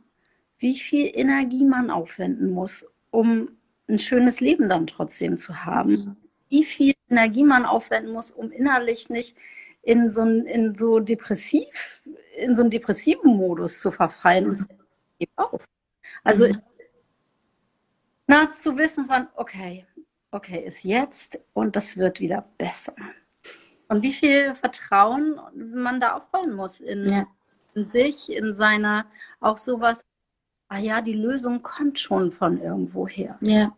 wie 0.58 0.78
viel 0.78 1.10
Energie 1.12 1.66
man 1.66 1.90
aufwenden 1.90 2.50
muss, 2.52 2.86
um 3.10 3.50
ein 3.88 3.98
schönes 3.98 4.40
Leben 4.40 4.70
dann 4.70 4.86
trotzdem 4.86 5.36
zu 5.36 5.64
haben. 5.66 5.92
Mhm. 5.92 6.16
Wie 6.48 6.64
viel 6.64 6.94
Energie 7.10 7.44
man 7.44 7.66
aufwenden 7.66 8.12
muss, 8.12 8.30
um 8.30 8.50
innerlich 8.50 9.10
nicht 9.10 9.36
in 9.82 10.08
so, 10.08 10.22
in 10.22 10.74
so 10.74 11.00
depressiv, 11.00 12.01
in 12.36 12.54
so 12.54 12.62
einen 12.62 12.70
depressiven 12.70 13.36
Modus 13.36 13.80
zu 13.80 13.90
verfallen 13.90 14.50
und 14.50 14.58
so 14.58 14.66
auf. 15.36 15.64
Also 16.24 16.48
mhm. 16.48 16.62
na, 18.26 18.52
zu 18.52 18.76
wissen 18.76 19.06
von, 19.06 19.28
okay, 19.36 19.86
okay, 20.30 20.64
ist 20.64 20.84
jetzt 20.84 21.38
und 21.52 21.76
das 21.76 21.96
wird 21.96 22.20
wieder 22.20 22.44
besser. 22.58 22.94
Und 23.88 24.02
wie 24.02 24.12
viel 24.12 24.54
Vertrauen 24.54 25.38
man 25.54 26.00
da 26.00 26.14
aufbauen 26.14 26.54
muss 26.54 26.80
in, 26.80 27.08
ja. 27.08 27.26
in 27.74 27.86
sich, 27.86 28.32
in 28.32 28.54
seiner, 28.54 29.06
auch 29.40 29.58
sowas, 29.58 30.04
ah 30.68 30.78
ja, 30.78 31.02
die 31.02 31.12
Lösung 31.12 31.62
kommt 31.62 31.98
schon 31.98 32.32
von 32.32 32.60
irgendwo 32.60 33.06
her. 33.06 33.38
Ja. 33.42 33.76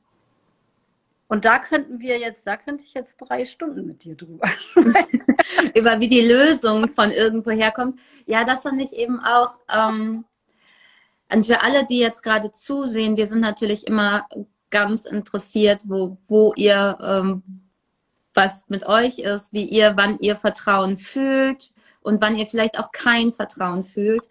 Und 1.34 1.44
da 1.44 1.58
könnten 1.58 1.98
wir 2.00 2.20
jetzt, 2.20 2.46
da 2.46 2.56
könnte 2.56 2.84
ich 2.84 2.94
jetzt 2.94 3.16
drei 3.16 3.44
Stunden 3.44 3.86
mit 3.86 4.04
dir 4.04 4.14
drüber. 4.14 4.48
Über 5.74 5.98
wie 5.98 6.06
die 6.06 6.20
Lösung 6.20 6.86
von 6.86 7.10
irgendwo 7.10 7.50
herkommt. 7.50 7.98
Ja, 8.24 8.44
das 8.44 8.62
fand 8.62 8.80
ich 8.80 8.92
eben 8.92 9.18
auch. 9.18 9.58
Ähm, 9.68 10.24
und 11.32 11.44
für 11.44 11.60
alle, 11.60 11.86
die 11.86 11.98
jetzt 11.98 12.22
gerade 12.22 12.52
zusehen, 12.52 13.16
wir 13.16 13.26
sind 13.26 13.40
natürlich 13.40 13.84
immer 13.88 14.28
ganz 14.70 15.06
interessiert, 15.06 15.82
wo, 15.86 16.18
wo 16.28 16.52
ihr 16.54 16.96
ähm, 17.02 17.42
was 18.32 18.68
mit 18.68 18.86
euch 18.86 19.18
ist, 19.18 19.52
wie 19.52 19.64
ihr, 19.64 19.94
wann 19.96 20.20
ihr 20.20 20.36
Vertrauen 20.36 20.96
fühlt 20.96 21.72
und 22.00 22.22
wann 22.22 22.36
ihr 22.36 22.46
vielleicht 22.46 22.78
auch 22.78 22.92
kein 22.92 23.32
Vertrauen 23.32 23.82
fühlt. 23.82 24.28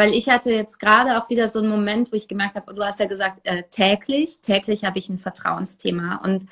Weil 0.00 0.14
ich 0.14 0.30
hatte 0.30 0.50
jetzt 0.50 0.80
gerade 0.80 1.18
auch 1.18 1.28
wieder 1.28 1.46
so 1.48 1.58
einen 1.58 1.68
Moment, 1.68 2.10
wo 2.10 2.16
ich 2.16 2.26
gemerkt 2.26 2.56
habe, 2.56 2.72
du 2.72 2.82
hast 2.82 3.00
ja 3.00 3.06
gesagt, 3.06 3.40
äh, 3.46 3.64
täglich, 3.64 4.38
täglich 4.40 4.86
habe 4.86 4.98
ich 4.98 5.10
ein 5.10 5.18
Vertrauensthema. 5.18 6.22
Und 6.24 6.46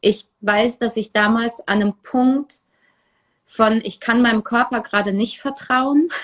ich 0.00 0.26
weiß, 0.40 0.78
dass 0.78 0.96
ich 0.96 1.12
damals 1.12 1.60
an 1.68 1.82
einem 1.82 1.92
Punkt 2.02 2.62
von, 3.44 3.82
ich 3.84 4.00
kann 4.00 4.22
meinem 4.22 4.42
Körper 4.42 4.80
gerade 4.80 5.12
nicht 5.12 5.38
vertrauen. 5.38 6.08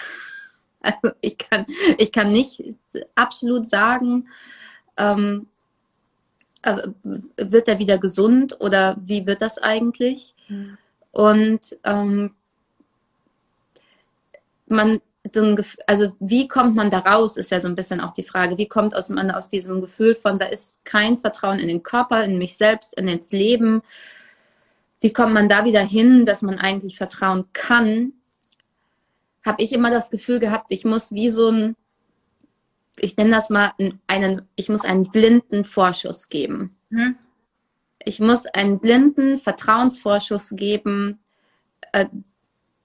Also 0.81 1.15
ich 1.23 1.39
kann, 1.39 1.65
ich 1.97 2.13
kann 2.13 2.31
nicht 2.31 2.63
absolut 3.15 3.67
sagen, 3.67 4.29
ähm, 4.99 5.47
äh, 6.61 6.89
wird 7.37 7.69
er 7.69 7.79
wieder 7.79 7.97
gesund 7.97 8.61
oder 8.61 8.99
wie 9.01 9.27
wird 9.27 9.41
das 9.41 9.57
eigentlich? 9.57 10.35
Mhm. 10.49 10.77
Und 11.11 11.79
ähm, 11.85 12.35
man, 14.67 15.01
also 15.87 16.13
wie 16.21 16.49
kommt 16.49 16.77
man 16.77 16.91
da 16.91 16.99
raus, 16.99 17.37
ist 17.37 17.51
ja 17.51 17.61
so 17.61 17.69
ein 17.69 17.77
bisschen 17.77 18.01
auch 18.01 18.13
die 18.13 18.23
Frage. 18.23 18.59
Wie 18.59 18.69
kommt 18.69 18.95
aus, 18.95 19.09
man 19.09 19.31
aus 19.31 19.49
diesem 19.49 19.81
Gefühl 19.81 20.15
von, 20.15 20.39
da 20.39 20.47
ist 20.47 20.85
kein 20.85 21.19
Vertrauen 21.19 21.59
in 21.59 21.69
den 21.69 21.83
Körper, 21.83 22.25
in 22.25 22.39
mich 22.39 22.57
selbst, 22.57 22.95
in 22.95 23.09
ins 23.09 23.33
Leben? 23.33 23.83
Wie 25.01 25.13
kommt 25.13 25.33
man 25.33 25.49
da 25.49 25.65
wieder 25.65 25.83
hin, 25.83 26.27
dass 26.27 26.43
man 26.43 26.59
eigentlich 26.59 26.99
vertrauen 26.99 27.47
kann? 27.53 28.13
Habe 29.45 29.63
ich 29.63 29.73
immer 29.73 29.91
das 29.91 30.11
Gefühl 30.11 30.39
gehabt, 30.39 30.67
ich 30.71 30.85
muss 30.85 31.13
wie 31.13 31.31
so 31.31 31.51
ein 31.51 31.77
ich 32.99 33.17
nenne 33.17 33.31
das 33.31 33.51
mal 33.51 33.73
einen, 34.07 34.43
ich 34.57 34.69
muss 34.69 34.85
einen 34.85 35.11
blinden 35.11 35.65
Vorschuss 35.65 36.29
geben. 36.29 36.77
Hm? 36.91 37.17
Ich 38.05 38.21
muss 38.21 38.47
einen 38.47 38.81
blinden 38.81 39.39
Vertrauensvorschuss 39.39 40.51
geben, 40.57 41.19
äh, 41.93 42.07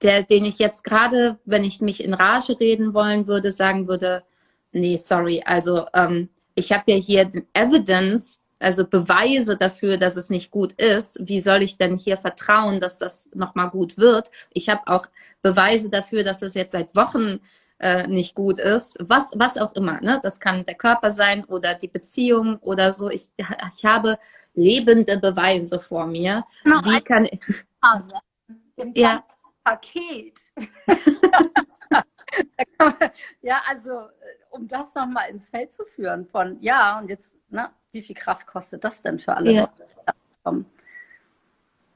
der, 0.02 0.22
den 0.22 0.44
ich 0.44 0.58
jetzt 0.58 0.84
gerade, 0.84 1.38
wenn 1.44 1.64
ich 1.64 1.80
mich 1.80 2.02
in 2.02 2.14
Rage 2.14 2.58
reden 2.58 2.94
wollen 2.94 3.26
würde, 3.26 3.52
sagen 3.52 3.88
würde, 3.88 4.22
nee, 4.72 4.96
sorry, 4.96 5.42
also 5.44 5.86
ähm, 5.94 6.28
ich 6.54 6.72
habe 6.72 6.84
ja 6.92 6.96
hier 6.96 7.30
Evidence, 7.52 8.40
also 8.58 8.86
Beweise 8.86 9.56
dafür, 9.56 9.96
dass 9.96 10.16
es 10.16 10.28
nicht 10.28 10.50
gut 10.50 10.74
ist. 10.74 11.18
Wie 11.20 11.40
soll 11.40 11.62
ich 11.62 11.78
denn 11.78 11.96
hier 11.96 12.18
vertrauen, 12.18 12.78
dass 12.78 12.98
das 12.98 13.30
nochmal 13.34 13.70
gut 13.70 13.96
wird? 13.96 14.30
Ich 14.52 14.68
habe 14.68 14.82
auch 14.86 15.06
Beweise 15.40 15.88
dafür, 15.88 16.24
dass 16.24 16.42
es 16.42 16.54
jetzt 16.54 16.72
seit 16.72 16.94
Wochen 16.94 17.40
äh, 17.78 18.06
nicht 18.06 18.34
gut 18.34 18.58
ist. 18.60 18.98
Was, 19.00 19.32
was 19.34 19.56
auch 19.56 19.74
immer. 19.74 20.00
Ne? 20.02 20.20
Das 20.22 20.38
kann 20.40 20.64
der 20.64 20.74
Körper 20.74 21.10
sein 21.10 21.44
oder 21.46 21.74
die 21.74 21.88
Beziehung 21.88 22.56
oder 22.58 22.92
so. 22.92 23.08
Ich, 23.08 23.30
ich 23.38 23.84
habe 23.84 24.18
lebende 24.54 25.18
Beweise 25.18 25.80
vor 25.80 26.06
mir. 26.06 26.44
Genau, 26.62 26.82
Wie 26.84 27.00
kann 27.00 27.24
ich. 27.24 27.40
ja. 28.94 29.24
Paket. 29.70 30.52
ja, 33.42 33.62
also 33.68 33.90
äh, 33.90 34.04
um 34.50 34.66
das 34.66 34.94
nochmal 34.94 35.30
ins 35.30 35.48
Feld 35.50 35.72
zu 35.72 35.84
führen 35.84 36.26
von, 36.26 36.58
ja, 36.60 36.98
und 36.98 37.08
jetzt, 37.08 37.34
ne, 37.50 37.70
wie 37.92 38.02
viel 38.02 38.16
Kraft 38.16 38.46
kostet 38.46 38.82
das 38.84 39.02
denn 39.02 39.18
für 39.18 39.36
alle? 39.36 39.52
Ja. 39.52 39.72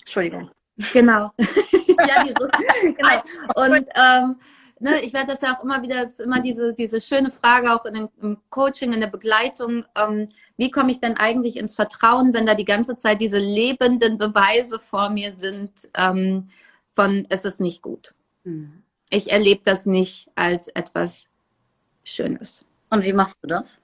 Entschuldigung. 0.01 0.51
Genau. 0.93 1.33
ja, 1.39 2.25
dieses, 2.25 2.51
genau. 2.97 3.23
Und 3.55 3.89
ähm, 3.97 4.37
ne, 4.79 5.01
ich 5.01 5.13
werde 5.13 5.33
das 5.33 5.41
ja 5.41 5.57
auch 5.57 5.65
immer 5.65 5.83
wieder, 5.83 6.09
immer 6.23 6.41
diese, 6.41 6.75
diese 6.75 7.01
schöne 7.01 7.31
Frage 7.31 7.73
auch 7.73 7.85
in 7.87 8.09
im 8.21 8.39
Coaching, 8.51 8.93
in 8.93 9.01
der 9.01 9.09
Begleitung, 9.09 9.85
ähm, 9.97 10.29
wie 10.57 10.71
komme 10.71 10.93
ich 10.93 11.01
denn 11.01 11.17
eigentlich 11.17 11.57
ins 11.57 11.75
Vertrauen, 11.75 12.35
wenn 12.35 12.47
da 12.47 12.55
die 12.55 12.65
ganze 12.65 12.97
Zeit 12.97 13.21
diese 13.21 13.39
lebenden 13.39 14.19
Beweise 14.19 14.79
vor 14.79 15.11
mir 15.11 15.33
sind 15.33 15.89
ähm, 15.97 16.51
von, 16.95 17.27
es 17.29 17.45
ist 17.45 17.61
nicht 17.61 17.83
gut. 17.83 18.15
Mhm. 18.45 18.83
Ich 19.11 19.31
erlebe 19.31 19.63
das 19.65 19.87
nicht 19.87 20.31
als 20.35 20.69
etwas 20.69 21.29
Schönes. 22.05 22.67
Und 22.91 23.05
wie 23.05 23.13
machst 23.13 23.39
du 23.43 23.49
das? 23.49 23.81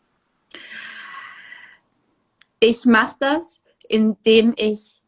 Ich 2.58 2.84
mache 2.84 3.16
das, 3.18 3.60
indem 3.88 4.54
ich, 4.56 5.00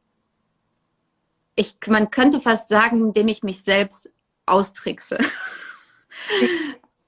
ich, 1.54 1.76
man 1.88 2.10
könnte 2.10 2.40
fast 2.40 2.68
sagen, 2.68 2.96
indem 2.98 3.28
ich 3.28 3.42
mich 3.42 3.62
selbst 3.62 4.10
austrickse. 4.46 5.18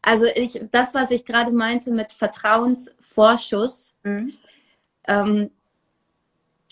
Also 0.07 0.27
ich, 0.35 0.61
das, 0.71 0.93
was 0.93 1.11
ich 1.11 1.25
gerade 1.25 1.51
meinte 1.51 1.91
mit 1.91 2.13
Vertrauensvorschuss, 2.13 3.97
mhm. 4.03 4.35
ähm, 5.09 5.51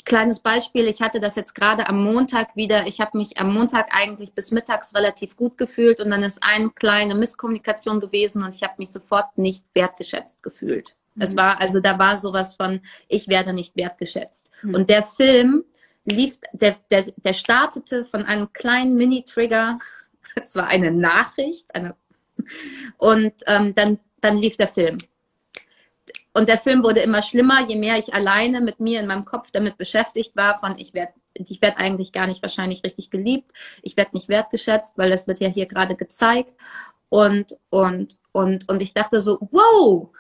kleines 0.05 0.41
Beispiel, 0.41 0.87
ich 0.87 1.01
hatte 1.01 1.21
das 1.21 1.37
jetzt 1.37 1.55
gerade 1.55 1.89
am 1.89 2.03
Montag 2.03 2.57
wieder, 2.57 2.87
ich 2.87 3.01
habe 3.01 3.19
mich 3.19 3.39
am 3.39 3.53
Montag 3.53 3.89
eigentlich 3.91 4.33
bis 4.33 4.51
mittags 4.51 4.95
relativ 4.95 5.37
gut 5.37 5.59
gefühlt 5.59 6.01
und 6.01 6.11
dann 6.11 6.23
ist 6.23 6.43
eine 6.43 6.71
kleine 6.71 7.15
Misskommunikation 7.15 8.01
gewesen 8.01 8.43
und 8.43 8.55
ich 8.55 8.63
habe 8.63 8.75
mich 8.79 8.91
sofort 8.91 9.37
nicht 9.37 9.65
wertgeschätzt 9.75 10.43
gefühlt. 10.43 10.97
Mhm. 11.15 11.23
Es 11.23 11.37
war, 11.37 11.61
also 11.61 11.81
da 11.81 11.99
war 11.99 12.17
sowas 12.17 12.55
von, 12.55 12.81
ich 13.09 13.29
werde 13.29 13.53
nicht 13.53 13.77
wertgeschätzt. 13.77 14.51
Mhm. 14.63 14.75
Und 14.75 14.91
der 14.91 15.03
Film 15.03 15.65
lief, 16.05 16.39
der, 16.53 16.77
der, 16.91 17.05
der 17.17 17.33
startete 17.33 18.05
von 18.05 18.25
einem 18.25 18.53
kleinen 18.53 18.97
Mini-Trigger, 18.97 19.79
es 20.35 20.57
war 20.57 20.69
eine 20.69 20.91
Nachricht, 20.91 21.75
eine, 21.75 21.95
und 22.97 23.33
ähm, 23.47 23.75
dann, 23.75 23.99
dann 24.21 24.39
lief 24.39 24.57
der 24.57 24.69
Film. 24.69 24.99
Und 26.35 26.49
der 26.49 26.59
Film 26.59 26.83
wurde 26.83 27.01
immer 27.01 27.23
schlimmer, 27.23 27.67
je 27.69 27.77
mehr 27.77 27.99
ich 27.99 28.15
alleine 28.15 28.61
mit 28.61 28.81
mir 28.81 29.01
in 29.01 29.07
meinem 29.07 29.25
Kopf 29.25 29.51
damit 29.51 29.77
beschäftigt 29.77 30.35
war, 30.35 30.59
von 30.59 30.79
ich 30.79 30.95
werde 30.95 31.12
ich 31.35 31.62
werde 31.62 31.79
eigentlich 31.79 32.12
gar 32.12 32.27
nicht 32.27 32.43
wahrscheinlich 32.43 32.85
richtig 32.85 33.11
geliebt, 33.11 33.53
ich 33.83 33.97
werde 33.97 34.11
nicht 34.15 34.29
wertgeschätzt, 34.29 34.99
weil 34.99 35.11
das 35.11 35.27
wird 35.27 35.41
ja 35.41 35.49
hier 35.49 35.67
gerade 35.67 35.97
gezeigt. 35.97 36.55
Und, 37.09 37.57
und, 37.71 38.19
und, 38.33 38.69
und 38.69 38.83
ich 38.83 38.95
dachte 38.95 39.21
so, 39.21 39.39
wow, 39.51 40.11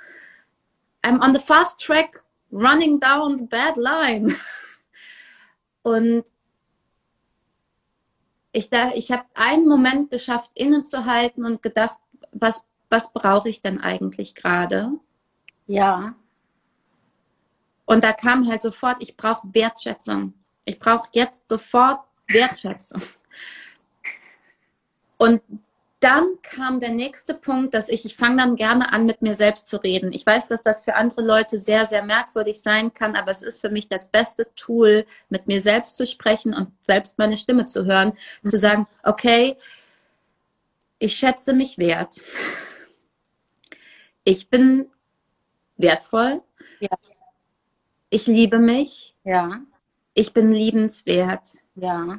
I'm 1.02 1.22
on 1.22 1.34
the 1.34 1.40
fast 1.40 1.80
track, 1.80 2.22
running 2.50 3.00
down 3.00 3.38
the 3.38 3.44
bad 3.44 3.76
line. 3.76 4.34
Und 5.82 6.24
ich, 8.52 8.70
da, 8.70 8.92
ich 8.94 9.10
habe 9.10 9.24
einen 9.34 9.66
Moment 9.66 10.10
geschafft, 10.10 10.52
innezuhalten 10.54 11.44
und 11.44 11.60
gedacht, 11.60 11.96
was, 12.30 12.68
was 12.88 13.12
brauche 13.12 13.48
ich 13.48 13.62
denn 13.62 13.80
eigentlich 13.80 14.36
gerade? 14.36 14.92
Ja. 15.66 16.14
Und 17.84 18.04
da 18.04 18.12
kam 18.12 18.48
halt 18.48 18.62
sofort, 18.62 18.96
ich 19.00 19.16
brauche 19.16 19.48
Wertschätzung. 19.52 20.34
Ich 20.64 20.78
brauche 20.78 21.08
jetzt 21.12 21.48
sofort 21.48 22.00
Wertschätzung. 22.28 23.02
Und 25.18 25.42
dann 26.02 26.24
kam 26.42 26.80
der 26.80 26.90
nächste 26.90 27.32
Punkt, 27.32 27.74
dass 27.74 27.88
ich, 27.88 28.04
ich 28.04 28.16
fange 28.16 28.38
dann 28.38 28.56
gerne 28.56 28.92
an, 28.92 29.06
mit 29.06 29.22
mir 29.22 29.36
selbst 29.36 29.68
zu 29.68 29.76
reden. 29.76 30.12
Ich 30.12 30.26
weiß, 30.26 30.48
dass 30.48 30.60
das 30.60 30.82
für 30.82 30.96
andere 30.96 31.22
Leute 31.22 31.60
sehr, 31.60 31.86
sehr 31.86 32.04
merkwürdig 32.04 32.60
sein 32.60 32.92
kann, 32.92 33.14
aber 33.14 33.30
es 33.30 33.42
ist 33.42 33.60
für 33.60 33.70
mich 33.70 33.88
das 33.88 34.10
beste 34.10 34.52
Tool, 34.56 35.06
mit 35.28 35.46
mir 35.46 35.60
selbst 35.60 35.94
zu 35.96 36.04
sprechen 36.04 36.54
und 36.54 36.72
selbst 36.82 37.18
meine 37.18 37.36
Stimme 37.36 37.66
zu 37.66 37.84
hören, 37.84 38.14
mhm. 38.42 38.48
zu 38.48 38.58
sagen, 38.58 38.88
okay, 39.04 39.56
ich 40.98 41.14
schätze 41.14 41.52
mich 41.52 41.78
wert. 41.78 42.20
Ich 44.24 44.50
bin 44.50 44.91
wertvoll. 45.76 46.42
Ja. 46.80 46.90
Ich 48.10 48.26
liebe 48.26 48.58
mich. 48.58 49.14
Ja. 49.24 49.60
Ich 50.14 50.32
bin 50.32 50.52
liebenswert. 50.52 51.54
Ja. 51.74 52.18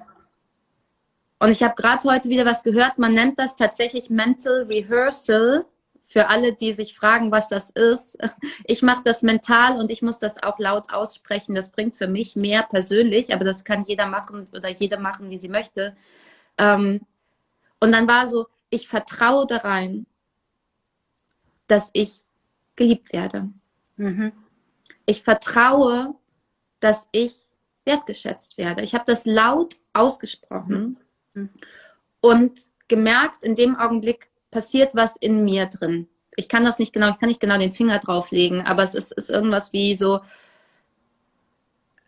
Und 1.40 1.50
ich 1.50 1.62
habe 1.62 1.76
gerade 1.76 2.10
heute 2.10 2.30
wieder 2.30 2.46
was 2.46 2.64
gehört, 2.64 2.98
man 2.98 3.14
nennt 3.14 3.38
das 3.38 3.56
tatsächlich 3.56 4.10
Mental 4.10 4.64
Rehearsal. 4.64 5.66
Für 6.06 6.30
alle, 6.30 6.54
die 6.54 6.74
sich 6.74 6.96
fragen, 6.96 7.32
was 7.32 7.48
das 7.48 7.70
ist. 7.70 8.18
Ich 8.66 8.82
mache 8.82 9.04
das 9.04 9.24
mental 9.24 9.80
und 9.80 9.92
ich 9.92 10.02
muss 10.02 10.20
das 10.20 10.42
auch 10.42 10.60
laut 10.60 10.94
aussprechen. 10.94 11.56
Das 11.56 11.70
bringt 11.70 11.96
für 11.96 12.08
mich 12.08 12.36
mehr 12.36 12.64
persönlich, 12.64 13.34
aber 13.34 13.46
das 13.46 13.64
kann 13.64 13.84
jeder 13.84 14.06
machen 14.06 14.48
oder 14.54 14.70
jede 14.70 14.98
machen, 14.98 15.30
wie 15.30 15.38
sie 15.38 15.50
möchte. 15.50 15.96
Ähm, 16.58 17.02
und 17.80 17.92
dann 17.92 18.08
war 18.08 18.28
so, 18.28 18.48
ich 18.70 18.88
vertraue 18.88 19.46
da 19.46 19.58
rein, 19.58 20.06
dass 21.68 21.90
ich 21.94 22.24
geliebt 22.76 23.14
werde. 23.14 23.50
Mhm. 23.98 24.32
Ich 25.06 25.24
vertraue, 25.24 26.16
dass 26.80 27.08
ich 27.12 27.46
wertgeschätzt 27.86 28.58
werde. 28.58 28.82
Ich 28.82 28.94
habe 28.94 29.04
das 29.06 29.26
laut 29.26 29.76
ausgesprochen 29.94 30.98
mhm. 31.34 31.50
und 32.22 32.60
gemerkt, 32.88 33.44
in 33.44 33.56
dem 33.56 33.76
Augenblick 33.76 34.30
passiert 34.52 34.92
was 34.94 35.16
in 35.18 35.44
mir 35.44 35.66
drin. 35.66 36.08
Ich 36.36 36.48
kann 36.50 36.64
das 36.64 36.80
nicht 36.80 36.94
genau, 36.94 37.10
ich 37.10 37.18
kann 37.18 37.30
nicht 37.30 37.40
genau 37.40 37.58
den 37.58 37.74
Finger 37.74 38.00
drauflegen, 38.00 38.62
aber 38.66 38.84
es 38.84 38.94
ist, 38.94 39.12
ist 39.12 39.30
irgendwas 39.30 39.74
wie 39.74 39.96
so, 39.96 40.22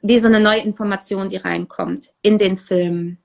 wie 0.02 0.20
so 0.20 0.28
eine 0.28 0.40
neue 0.40 0.62
Information, 0.62 1.30
die 1.30 1.38
reinkommt 1.38 2.14
in 2.22 2.38
den 2.38 2.58
Film. 2.58 3.18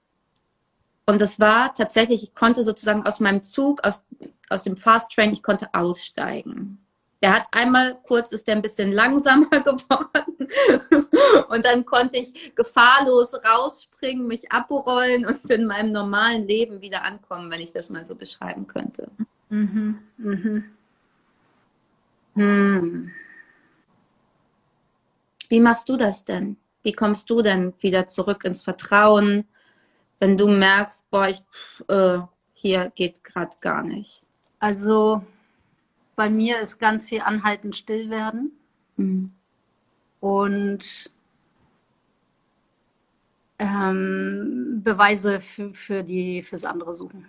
Und 1.06 1.20
das 1.20 1.40
war 1.40 1.74
tatsächlich, 1.74 2.22
ich 2.22 2.34
konnte 2.34 2.64
sozusagen 2.64 3.06
aus 3.06 3.20
meinem 3.20 3.42
Zug, 3.42 3.82
aus, 3.84 4.04
aus 4.48 4.62
dem 4.62 4.76
Fast 4.76 5.12
Train, 5.12 5.32
ich 5.32 5.42
konnte 5.42 5.68
aussteigen. 5.74 6.78
Der 7.22 7.34
hat 7.34 7.46
einmal 7.52 7.98
kurz, 8.02 8.32
ist 8.32 8.48
der 8.48 8.56
ein 8.56 8.62
bisschen 8.62 8.92
langsamer 8.92 9.48
geworden. 9.50 10.48
und 11.48 11.64
dann 11.64 11.84
konnte 11.84 12.16
ich 12.16 12.54
gefahrlos 12.54 13.34
rausspringen, 13.34 14.26
mich 14.26 14.50
abrollen 14.50 15.26
und 15.26 15.50
in 15.50 15.66
meinem 15.66 15.92
normalen 15.92 16.46
Leben 16.46 16.80
wieder 16.80 17.02
ankommen, 17.02 17.50
wenn 17.50 17.60
ich 17.60 17.72
das 17.72 17.90
mal 17.90 18.06
so 18.06 18.14
beschreiben 18.14 18.66
könnte. 18.66 19.10
Mhm. 19.50 19.98
Mhm. 20.16 20.64
Hm. 22.34 23.10
Wie 25.48 25.60
machst 25.60 25.88
du 25.88 25.96
das 25.96 26.24
denn? 26.24 26.56
Wie 26.82 26.92
kommst 26.92 27.28
du 27.28 27.42
denn 27.42 27.74
wieder 27.80 28.06
zurück 28.06 28.44
ins 28.44 28.62
Vertrauen, 28.62 29.46
wenn 30.20 30.38
du 30.38 30.46
merkst, 30.46 31.10
boah, 31.10 31.28
ich, 31.28 31.42
äh, 31.88 32.18
hier 32.54 32.92
geht 32.94 33.24
gerade 33.24 33.56
gar 33.60 33.82
nicht? 33.82 34.22
Also 34.58 35.22
bei 36.16 36.30
mir 36.30 36.60
ist 36.60 36.78
ganz 36.78 37.08
viel 37.08 37.20
anhalten, 37.20 37.72
still 37.72 38.10
werden. 38.10 38.52
Mhm. 38.96 39.32
Und 40.20 41.10
ähm, 43.58 44.80
Beweise 44.82 45.40
für, 45.40 45.74
für 45.74 46.02
die, 46.02 46.42
fürs 46.42 46.64
andere 46.64 46.94
suchen. 46.94 47.26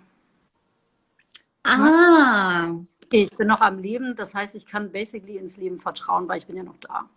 Ah. 1.64 2.74
Ich 3.10 3.30
bin 3.36 3.48
noch 3.48 3.60
am 3.60 3.78
Leben, 3.78 4.16
das 4.16 4.34
heißt, 4.34 4.54
ich 4.54 4.66
kann 4.66 4.90
basically 4.90 5.36
ins 5.36 5.58
Leben 5.58 5.78
vertrauen, 5.78 6.26
weil 6.28 6.38
ich 6.38 6.46
bin 6.46 6.56
ja 6.56 6.62
noch 6.62 6.78
da. 6.78 7.08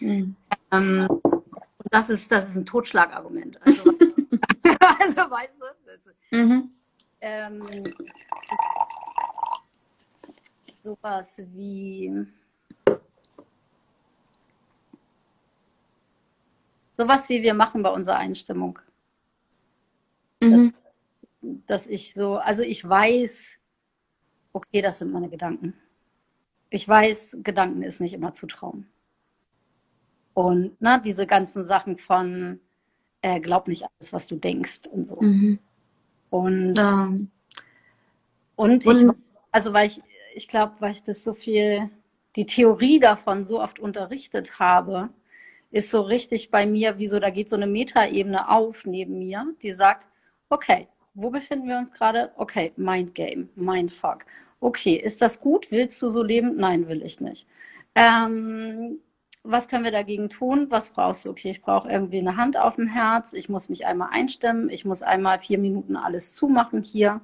Mhm. 0.00 0.36
Ähm, 0.70 1.06
und 1.08 1.44
das 1.90 2.10
ist, 2.10 2.30
das 2.30 2.48
ist 2.48 2.56
ein 2.56 2.66
Totschlagargument. 2.66 3.58
Also, 3.66 3.84
also 5.00 5.16
weißt 5.16 5.60
du, 5.60 5.90
also, 5.90 6.10
mhm. 6.30 6.70
ähm, 7.22 7.60
sowas 10.84 11.42
wie 11.54 12.12
sowas 16.92 17.28
wie 17.30 17.42
wir 17.42 17.54
machen 17.54 17.82
bei 17.82 17.90
unserer 17.90 18.18
Einstimmung. 18.18 18.78
Mhm. 20.40 20.52
Dass, 20.52 20.70
dass 21.66 21.86
ich 21.86 22.12
so, 22.12 22.36
also 22.36 22.62
ich 22.62 22.86
weiß, 22.86 23.56
okay, 24.52 24.82
das 24.82 24.98
sind 24.98 25.10
meine 25.10 25.30
Gedanken. 25.30 25.74
ich 26.70 26.88
weiß, 26.88 27.38
Gedanken 27.42 27.82
ist 27.82 28.00
nicht 28.00 28.14
immer 28.14 28.34
zu 28.34 28.46
trauen. 28.46 28.86
Und 30.34 30.80
ne, 30.80 31.00
diese 31.04 31.26
ganzen 31.26 31.64
Sachen 31.64 31.98
von 31.98 32.60
äh, 33.22 33.40
glaub 33.40 33.68
nicht 33.68 33.84
alles, 33.84 34.12
was 34.12 34.26
du 34.26 34.36
denkst 34.36 34.88
und 34.90 35.04
so. 35.04 35.20
Mhm. 35.20 35.60
Und, 36.30 36.78
um. 36.78 37.30
und, 38.56 38.86
und 38.86 39.02
ich, 39.02 39.08
also 39.52 39.72
weil 39.72 39.86
ich, 39.86 40.02
ich 40.34 40.48
glaube, 40.48 40.74
weil 40.80 40.92
ich 40.92 41.02
das 41.02 41.24
so 41.24 41.34
viel, 41.34 41.90
die 42.36 42.46
Theorie 42.46 42.98
davon 42.98 43.44
so 43.44 43.60
oft 43.60 43.78
unterrichtet 43.78 44.58
habe, 44.58 45.10
ist 45.70 45.90
so 45.90 46.02
richtig 46.02 46.50
bei 46.50 46.66
mir, 46.66 46.98
wie 46.98 47.08
da 47.08 47.30
geht 47.30 47.48
so 47.48 47.56
eine 47.56 47.66
Metaebene 47.66 48.48
auf 48.48 48.84
neben 48.84 49.18
mir, 49.18 49.46
die 49.62 49.72
sagt, 49.72 50.08
okay, 50.48 50.88
wo 51.14 51.30
befinden 51.30 51.68
wir 51.68 51.78
uns 51.78 51.92
gerade? 51.92 52.32
Okay, 52.36 52.72
Mind 52.76 53.14
Game, 53.14 53.48
Mindfuck. 53.54 54.24
Okay, 54.60 54.94
ist 54.96 55.22
das 55.22 55.40
gut? 55.40 55.70
Willst 55.70 56.00
du 56.02 56.08
so 56.08 56.22
leben? 56.22 56.56
Nein, 56.56 56.88
will 56.88 57.02
ich 57.02 57.20
nicht. 57.20 57.46
Ähm, 57.94 58.98
was 59.44 59.68
können 59.68 59.84
wir 59.84 59.92
dagegen 59.92 60.28
tun? 60.28 60.66
Was 60.70 60.90
brauchst 60.90 61.24
du? 61.24 61.30
Okay, 61.30 61.50
ich 61.50 61.62
brauche 61.62 61.88
irgendwie 61.90 62.18
eine 62.18 62.36
Hand 62.36 62.56
auf 62.56 62.76
dem 62.76 62.88
Herz. 62.88 63.32
Ich 63.32 63.48
muss 63.48 63.68
mich 63.68 63.86
einmal 63.86 64.08
einstimmen. 64.10 64.70
Ich 64.70 64.84
muss 64.84 65.02
einmal 65.02 65.38
vier 65.38 65.58
Minuten 65.58 65.96
alles 65.96 66.34
zumachen 66.34 66.82
hier. 66.82 67.20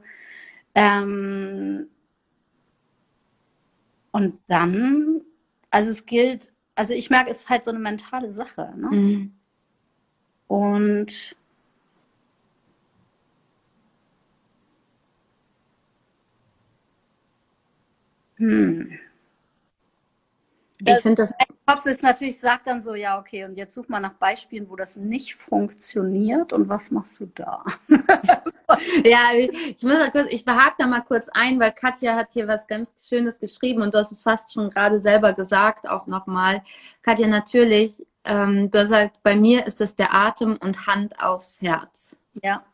Ähm, 0.75 1.89
und 4.13 4.39
dann, 4.49 5.23
also 5.71 5.91
es 5.91 6.07
gilt, 6.07 6.53
also 6.75 6.95
ich 6.95 7.11
merke, 7.11 7.31
es 7.31 7.41
ist 7.41 7.51
halt 7.51 7.65
so 7.65 7.71
eine 7.71 7.81
mentale 7.81 8.31
Sache. 8.31 8.73
Ne? 8.77 8.89
Mhm. 8.91 9.35
Und 10.49 11.37
hm. 18.39 18.99
Ich 20.85 20.99
finde 21.01 21.23
das. 21.23 21.35
Mein 21.39 21.77
Kopf 21.77 21.87
ist 21.87 22.03
natürlich, 22.03 22.41
sagt 22.41 22.67
dann 22.67 22.83
so, 22.83 22.95
ja, 22.95 23.19
okay, 23.19 23.45
und 23.45 23.57
jetzt 23.57 23.75
such 23.75 23.89
mal 23.89 24.01
nach 24.01 24.15
Beispielen, 24.15 24.69
wo 24.71 24.77
das 24.77 24.97
nicht 24.97 25.35
funktioniert 25.35 26.53
und 26.53 26.69
was 26.69 26.91
machst 26.91 27.21
du 27.21 27.27
da? 27.27 27.65
ja, 29.05 29.31
ich 29.35 29.83
muss 29.83 29.99
da 29.99 30.11
kurz, 30.11 30.33
ich 30.33 30.45
verhake 30.45 30.77
da 30.79 30.87
mal 30.87 31.03
kurz 31.03 31.29
ein, 31.29 31.61
weil 31.61 31.73
Katja 31.73 32.17
hat 32.17 32.33
hier 32.33 32.49
was 32.49 32.67
ganz 32.67 32.95
Schönes 33.09 33.41
geschrieben 33.41 33.83
und 33.83 33.95
du 33.95 33.99
hast 33.99 34.13
es 34.13 34.23
fast 34.23 34.53
schon 34.53 34.71
gerade 34.71 34.99
selber 34.99 35.33
gesagt, 35.33 35.89
auch 35.89 36.07
nochmal. 36.07 36.63
Katja, 37.03 37.27
natürlich, 37.27 38.07
ähm, 38.25 38.71
du 38.71 38.87
sagst, 38.87 39.23
bei 39.23 39.37
mir 39.37 39.67
ist 39.67 39.81
es 39.81 39.97
der 39.97 40.15
Atem 40.15 40.57
und 40.57 40.87
Hand 40.87 41.21
aufs 41.21 41.61
Herz. 41.61 42.17
Ja. 42.43 42.65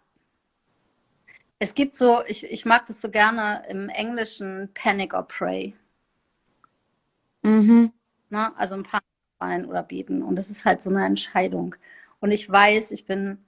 Es 1.58 1.74
gibt 1.74 1.94
so, 1.94 2.22
ich, 2.26 2.44
ich 2.44 2.66
mag 2.66 2.86
das 2.86 3.00
so 3.00 3.10
gerne 3.10 3.64
im 3.68 3.88
Englischen 3.88 4.70
Panic 4.74 5.14
or 5.14 5.22
Pray. 5.26 5.74
Mhm. 7.42 7.92
Ne? 8.30 8.56
Also 8.56 8.74
ein 8.74 8.82
paar 8.82 9.00
fallen 9.38 9.66
oder 9.66 9.82
beten. 9.82 10.22
Und 10.22 10.36
das 10.36 10.50
ist 10.50 10.64
halt 10.64 10.82
so 10.82 10.90
eine 10.90 11.04
Entscheidung. 11.04 11.74
Und 12.20 12.32
ich 12.32 12.50
weiß, 12.50 12.90
ich 12.92 13.06
bin, 13.06 13.44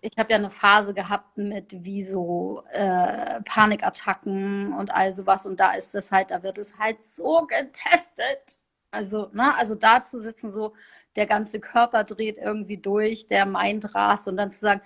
ich 0.00 0.16
habe 0.18 0.30
ja 0.32 0.36
eine 0.38 0.50
Phase 0.50 0.94
gehabt 0.94 1.36
mit 1.38 1.84
wie 1.84 2.02
so 2.02 2.62
äh, 2.70 3.40
Panikattacken 3.42 4.72
und 4.72 4.94
all 4.94 5.12
sowas. 5.12 5.46
Und 5.46 5.58
da 5.60 5.72
ist 5.72 5.94
es 5.94 6.12
halt, 6.12 6.30
da 6.30 6.42
wird 6.42 6.58
es 6.58 6.78
halt 6.78 7.02
so 7.04 7.46
getestet. 7.46 8.58
Also, 8.90 9.28
ne, 9.32 9.54
also 9.56 9.74
da 9.74 10.02
zu 10.02 10.20
sitzen, 10.20 10.50
so 10.52 10.74
der 11.16 11.26
ganze 11.26 11.60
Körper 11.60 12.04
dreht 12.04 12.38
irgendwie 12.38 12.78
durch, 12.78 13.26
der 13.28 13.44
Mind 13.44 13.94
rast 13.94 14.28
und 14.28 14.36
dann 14.36 14.50
zu 14.50 14.60
sagen, 14.60 14.80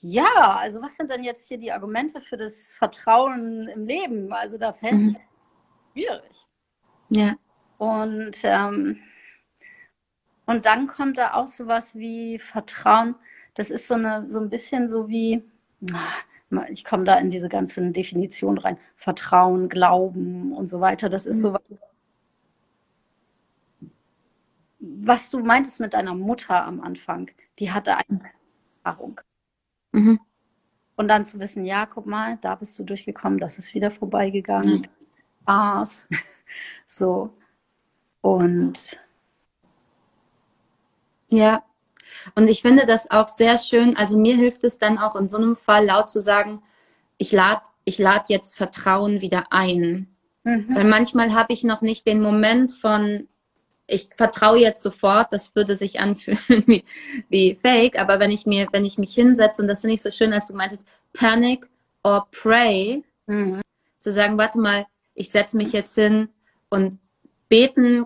ja, 0.00 0.58
also 0.58 0.82
was 0.82 0.96
sind 0.96 1.10
denn 1.10 1.24
jetzt 1.24 1.48
hier 1.48 1.58
die 1.58 1.72
Argumente 1.72 2.20
für 2.20 2.36
das 2.36 2.74
Vertrauen 2.74 3.68
im 3.68 3.86
Leben? 3.86 4.32
Also 4.32 4.58
da 4.58 4.72
fällt 4.72 4.94
mhm. 4.94 5.16
es 5.16 5.92
schwierig. 5.92 6.46
Ja. 7.08 7.34
Und, 7.78 8.38
ähm, 8.44 8.98
und 10.46 10.66
dann 10.66 10.86
kommt 10.86 11.18
da 11.18 11.34
auch 11.34 11.48
sowas 11.48 11.94
wie 11.94 12.38
Vertrauen. 12.38 13.16
Das 13.54 13.70
ist 13.70 13.88
so, 13.88 13.94
eine, 13.94 14.28
so 14.28 14.40
ein 14.40 14.50
bisschen 14.50 14.88
so 14.88 15.08
wie, 15.08 15.42
ich 16.70 16.84
komme 16.84 17.04
da 17.04 17.18
in 17.18 17.30
diese 17.30 17.48
ganzen 17.48 17.92
Definitionen 17.92 18.58
rein, 18.58 18.78
Vertrauen, 18.96 19.68
Glauben 19.68 20.52
und 20.52 20.66
so 20.66 20.80
weiter. 20.80 21.08
Das 21.08 21.26
ist 21.26 21.40
so 21.40 21.54
was, 21.54 21.60
was 24.78 25.30
du 25.30 25.40
meintest 25.40 25.80
mit 25.80 25.94
deiner 25.94 26.14
Mutter 26.14 26.64
am 26.64 26.80
Anfang. 26.80 27.30
Die 27.58 27.72
hatte 27.72 27.96
eine 27.96 28.20
Erfahrung. 28.84 29.20
Mhm. 29.92 30.20
Und 30.96 31.08
dann 31.08 31.24
zu 31.24 31.38
wissen, 31.40 31.64
ja, 31.64 31.86
guck 31.86 32.06
mal, 32.06 32.38
da 32.40 32.54
bist 32.54 32.78
du 32.78 32.84
durchgekommen, 32.84 33.38
das 33.38 33.58
ist 33.58 33.74
wieder 33.74 33.90
vorbeigegangen. 33.90 34.82
Mhm. 35.46 35.84
So. 36.86 37.36
Und 38.26 38.98
ja, 41.28 41.62
und 42.34 42.48
ich 42.48 42.62
finde 42.62 42.84
das 42.84 43.08
auch 43.08 43.28
sehr 43.28 43.56
schön. 43.56 43.96
Also 43.96 44.18
mir 44.18 44.34
hilft 44.34 44.64
es 44.64 44.80
dann 44.80 44.98
auch 44.98 45.14
in 45.14 45.28
so 45.28 45.36
einem 45.36 45.54
Fall 45.54 45.86
laut 45.86 46.08
zu 46.08 46.20
sagen, 46.20 46.60
ich 47.18 47.30
lade 47.30 47.62
ich 47.84 47.98
lad 47.98 48.28
jetzt 48.28 48.56
Vertrauen 48.56 49.20
wieder 49.20 49.44
ein. 49.50 50.08
Mhm. 50.42 50.74
Weil 50.74 50.84
manchmal 50.84 51.34
habe 51.34 51.52
ich 51.52 51.62
noch 51.62 51.82
nicht 51.82 52.04
den 52.04 52.20
Moment 52.20 52.72
von, 52.72 53.28
ich 53.86 54.08
vertraue 54.16 54.58
jetzt 54.58 54.82
sofort, 54.82 55.32
das 55.32 55.54
würde 55.54 55.76
sich 55.76 56.00
anfühlen 56.00 56.40
wie, 56.66 56.84
wie 57.28 57.56
fake, 57.62 57.96
aber 57.96 58.18
wenn 58.18 58.32
ich 58.32 58.44
mir, 58.44 58.66
wenn 58.72 58.84
ich 58.84 58.98
mich 58.98 59.14
hinsetze, 59.14 59.62
und 59.62 59.68
das 59.68 59.82
finde 59.82 59.94
ich 59.94 60.02
so 60.02 60.10
schön, 60.10 60.32
als 60.32 60.48
du 60.48 60.54
meintest, 60.54 60.84
panic 61.12 61.68
or 62.02 62.26
pray, 62.32 63.04
mhm. 63.28 63.60
zu 63.98 64.10
sagen, 64.10 64.36
warte 64.36 64.58
mal, 64.58 64.84
ich 65.14 65.30
setze 65.30 65.56
mich 65.56 65.70
jetzt 65.70 65.94
hin 65.94 66.28
und 66.70 66.98
beten 67.48 68.04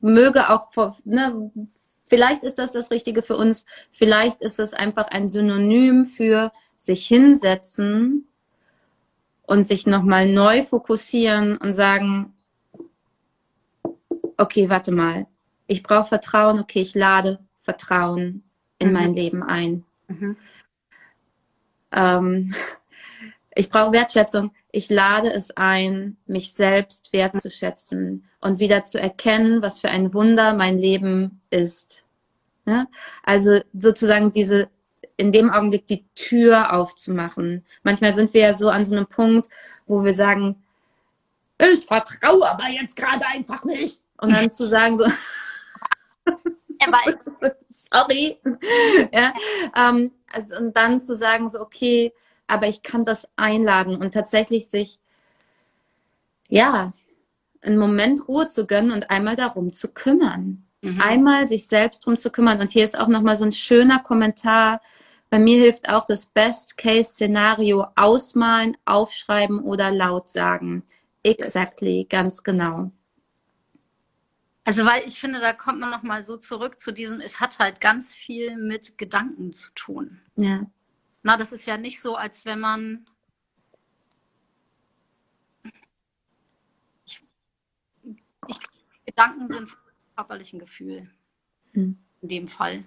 möge 0.00 0.50
auch, 0.50 0.70
ne, 1.04 1.50
vielleicht 2.04 2.44
ist 2.44 2.58
das 2.58 2.72
das 2.72 2.90
Richtige 2.90 3.22
für 3.22 3.36
uns, 3.36 3.66
vielleicht 3.92 4.40
ist 4.40 4.58
es 4.58 4.74
einfach 4.74 5.08
ein 5.08 5.28
Synonym 5.28 6.06
für 6.06 6.52
sich 6.76 7.06
hinsetzen 7.06 8.28
und 9.46 9.66
sich 9.66 9.86
nochmal 9.86 10.28
neu 10.28 10.62
fokussieren 10.64 11.56
und 11.56 11.72
sagen, 11.72 12.34
okay, 14.36 14.68
warte 14.68 14.92
mal, 14.92 15.26
ich 15.66 15.82
brauche 15.82 16.08
Vertrauen, 16.08 16.60
okay, 16.60 16.80
ich 16.80 16.94
lade 16.94 17.38
Vertrauen 17.60 18.44
in 18.78 18.88
mhm. 18.88 18.92
mein 18.92 19.14
Leben 19.14 19.42
ein. 19.42 19.84
Mhm. 20.08 20.36
Ähm, 21.92 22.54
ich 23.54 23.68
brauche 23.70 23.92
Wertschätzung. 23.92 24.52
Ich 24.76 24.90
lade 24.90 25.32
es 25.32 25.56
ein, 25.56 26.18
mich 26.26 26.52
selbst 26.52 27.14
wertzuschätzen 27.14 28.28
und 28.42 28.58
wieder 28.58 28.84
zu 28.84 29.00
erkennen, 29.00 29.62
was 29.62 29.80
für 29.80 29.88
ein 29.88 30.12
Wunder 30.12 30.52
mein 30.52 30.76
Leben 30.78 31.40
ist. 31.48 32.04
Ja? 32.66 32.86
Also 33.22 33.60
sozusagen 33.72 34.32
diese, 34.32 34.68
in 35.16 35.32
dem 35.32 35.48
Augenblick 35.48 35.86
die 35.86 36.04
Tür 36.14 36.74
aufzumachen. 36.74 37.64
Manchmal 37.84 38.14
sind 38.14 38.34
wir 38.34 38.42
ja 38.42 38.52
so 38.52 38.68
an 38.68 38.84
so 38.84 38.94
einem 38.94 39.06
Punkt, 39.06 39.48
wo 39.86 40.04
wir 40.04 40.14
sagen, 40.14 40.62
ich 41.58 41.86
vertraue 41.86 42.46
aber 42.46 42.68
jetzt 42.68 42.96
gerade 42.96 43.26
einfach 43.28 43.64
nicht. 43.64 44.02
Und 44.18 44.34
dann 44.34 44.50
zu 44.50 44.66
sagen 44.66 44.98
so, 44.98 45.06
sorry. 47.70 48.38
Ja, 49.10 49.32
ähm, 49.74 50.12
also, 50.30 50.56
und 50.58 50.76
dann 50.76 51.00
zu 51.00 51.16
sagen 51.16 51.48
so, 51.48 51.62
okay, 51.62 52.12
aber 52.46 52.68
ich 52.68 52.82
kann 52.82 53.04
das 53.04 53.28
einladen 53.36 53.96
und 53.96 54.14
tatsächlich 54.14 54.68
sich, 54.68 54.98
ja, 56.48 56.92
einen 57.62 57.78
Moment 57.78 58.28
Ruhe 58.28 58.48
zu 58.48 58.66
gönnen 58.66 58.92
und 58.92 59.10
einmal 59.10 59.36
darum 59.36 59.72
zu 59.72 59.88
kümmern. 59.88 60.64
Mhm. 60.82 61.00
Einmal 61.00 61.48
sich 61.48 61.66
selbst 61.66 62.02
darum 62.02 62.16
zu 62.16 62.30
kümmern. 62.30 62.60
Und 62.60 62.70
hier 62.70 62.84
ist 62.84 62.98
auch 62.98 63.08
nochmal 63.08 63.36
so 63.36 63.44
ein 63.44 63.52
schöner 63.52 63.98
Kommentar. 63.98 64.80
Bei 65.30 65.38
mir 65.38 65.58
hilft 65.58 65.88
auch 65.88 66.06
das 66.06 66.26
Best-Case-Szenario 66.26 67.86
ausmalen, 67.96 68.76
aufschreiben 68.84 69.60
oder 69.60 69.90
laut 69.90 70.28
sagen. 70.28 70.84
Exactly, 71.24 72.06
ganz 72.08 72.44
genau. 72.44 72.92
Also 74.64 74.84
weil 74.84 75.02
ich 75.06 75.18
finde, 75.20 75.40
da 75.40 75.52
kommt 75.52 75.80
man 75.80 75.90
nochmal 75.90 76.24
so 76.24 76.36
zurück 76.36 76.78
zu 76.78 76.92
diesem, 76.92 77.20
es 77.20 77.40
hat 77.40 77.58
halt 77.58 77.80
ganz 77.80 78.14
viel 78.14 78.56
mit 78.56 78.98
Gedanken 78.98 79.52
zu 79.52 79.70
tun. 79.74 80.20
Ja. 80.36 80.66
Na, 81.26 81.36
das 81.36 81.50
ist 81.50 81.66
ja 81.66 81.76
nicht 81.76 82.00
so, 82.00 82.14
als 82.14 82.44
wenn 82.44 82.60
man. 82.60 83.04
Ich, 87.04 87.20
ich, 88.46 88.56
Gedanken 89.06 89.48
sind 89.48 89.76
körperlichen 90.14 90.60
Gefühl. 90.60 91.10
Hm. 91.72 91.98
In 92.22 92.28
dem 92.28 92.46
Fall. 92.46 92.84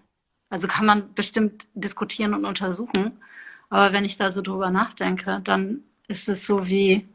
Also 0.50 0.70
kann 0.70 0.86
man 0.86 1.14
bestimmt 1.16 1.68
diskutieren 1.74 2.34
und 2.34 2.46
untersuchen. 2.46 3.22
Aber 3.68 3.92
wenn 3.92 4.06
ich 4.06 4.16
da 4.16 4.32
so 4.32 4.42
drüber 4.42 4.70
nachdenke, 4.70 5.42
dann 5.44 5.84
ist 6.08 6.30
es 6.30 6.48
so 6.48 6.66
wie. 6.66 7.06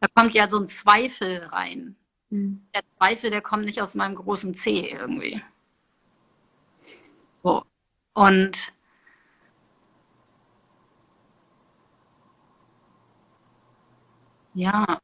Da 0.00 0.08
kommt 0.14 0.34
ja 0.34 0.48
so 0.48 0.58
ein 0.58 0.68
Zweifel 0.68 1.44
rein. 1.44 1.94
Hm. 2.30 2.66
Der 2.74 2.84
Zweifel, 2.96 3.28
der 3.28 3.42
kommt 3.42 3.66
nicht 3.66 3.82
aus 3.82 3.94
meinem 3.94 4.14
großen 4.14 4.54
C 4.54 4.88
irgendwie. 4.88 5.42
Und 8.18 8.72
Ja. 14.54 14.98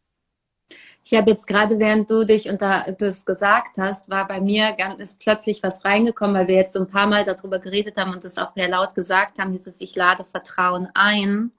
Ich 1.04 1.12
habe 1.14 1.30
jetzt 1.30 1.46
gerade, 1.46 1.78
während 1.78 2.10
du 2.10 2.24
dich 2.24 2.48
unter 2.48 2.92
das 2.98 3.24
gesagt 3.24 3.76
hast, 3.78 4.08
war 4.10 4.26
bei 4.26 4.40
mir 4.40 4.72
ganz, 4.72 5.14
plötzlich 5.16 5.62
was 5.62 5.84
reingekommen, 5.84 6.34
weil 6.34 6.48
wir 6.48 6.56
jetzt 6.56 6.72
so 6.72 6.80
ein 6.80 6.88
paar 6.88 7.06
Mal 7.06 7.24
darüber 7.24 7.58
geredet 7.60 7.96
haben 7.98 8.12
und 8.12 8.24
das 8.24 8.38
auch 8.38 8.52
sehr 8.54 8.68
laut 8.68 8.94
gesagt 8.94 9.38
haben, 9.38 9.52
dieses 9.52 9.80
Ich 9.80 9.94
lade 9.94 10.24
Vertrauen 10.24 10.88
ein. 10.94 11.52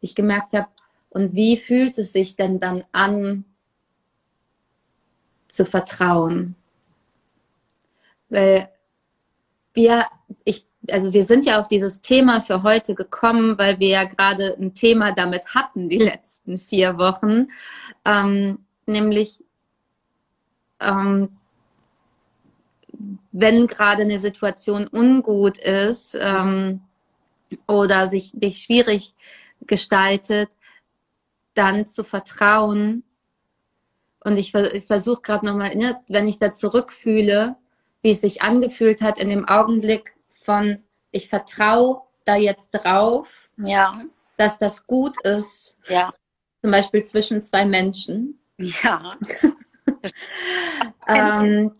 Ich 0.00 0.14
gemerkt 0.16 0.54
habe, 0.54 0.68
und 1.10 1.34
wie 1.34 1.56
fühlt 1.58 1.98
es 1.98 2.12
sich 2.12 2.34
denn 2.36 2.58
dann 2.58 2.84
an, 2.92 3.44
zu 5.48 5.64
vertrauen? 5.64 6.56
Weil 8.30 8.68
wir, 9.76 10.06
ich, 10.44 10.66
also 10.90 11.12
wir 11.12 11.24
sind 11.24 11.44
ja 11.44 11.60
auf 11.60 11.68
dieses 11.68 12.00
Thema 12.00 12.40
für 12.40 12.62
heute 12.62 12.94
gekommen, 12.94 13.58
weil 13.58 13.78
wir 13.78 13.88
ja 13.88 14.04
gerade 14.04 14.56
ein 14.58 14.74
Thema 14.74 15.12
damit 15.12 15.54
hatten, 15.54 15.88
die 15.88 15.98
letzten 15.98 16.58
vier 16.58 16.98
Wochen, 16.98 17.48
ähm, 18.04 18.58
nämlich 18.86 19.44
ähm, 20.80 21.28
wenn 23.32 23.66
gerade 23.66 24.02
eine 24.02 24.18
Situation 24.18 24.88
ungut 24.88 25.58
ist 25.58 26.16
ähm, 26.18 26.80
oder 27.68 28.08
sich, 28.08 28.32
sich 28.40 28.62
schwierig 28.62 29.14
gestaltet, 29.66 30.50
dann 31.54 31.86
zu 31.86 32.02
vertrauen. 32.02 33.04
Und 34.24 34.38
ich, 34.38 34.54
ich 34.54 34.84
versuche 34.84 35.20
gerade 35.22 35.46
nochmal, 35.46 35.76
ne, 35.76 36.00
wenn 36.08 36.26
ich 36.26 36.38
da 36.38 36.50
zurückfühle, 36.50 37.56
wie 38.06 38.12
es 38.12 38.20
sich 38.20 38.40
angefühlt 38.40 39.02
hat 39.02 39.18
in 39.18 39.30
dem 39.30 39.48
Augenblick 39.48 40.14
von, 40.30 40.78
ich 41.10 41.28
vertraue 41.28 42.02
da 42.24 42.36
jetzt 42.36 42.70
drauf, 42.70 43.50
ja. 43.56 44.00
dass 44.36 44.58
das 44.58 44.86
gut 44.86 45.20
ist. 45.24 45.76
Ja. 45.88 46.12
Zum 46.62 46.70
Beispiel 46.70 47.02
zwischen 47.02 47.42
zwei 47.42 47.64
Menschen. 47.64 48.38
Ja. 48.58 49.18
ähm, 51.08 51.72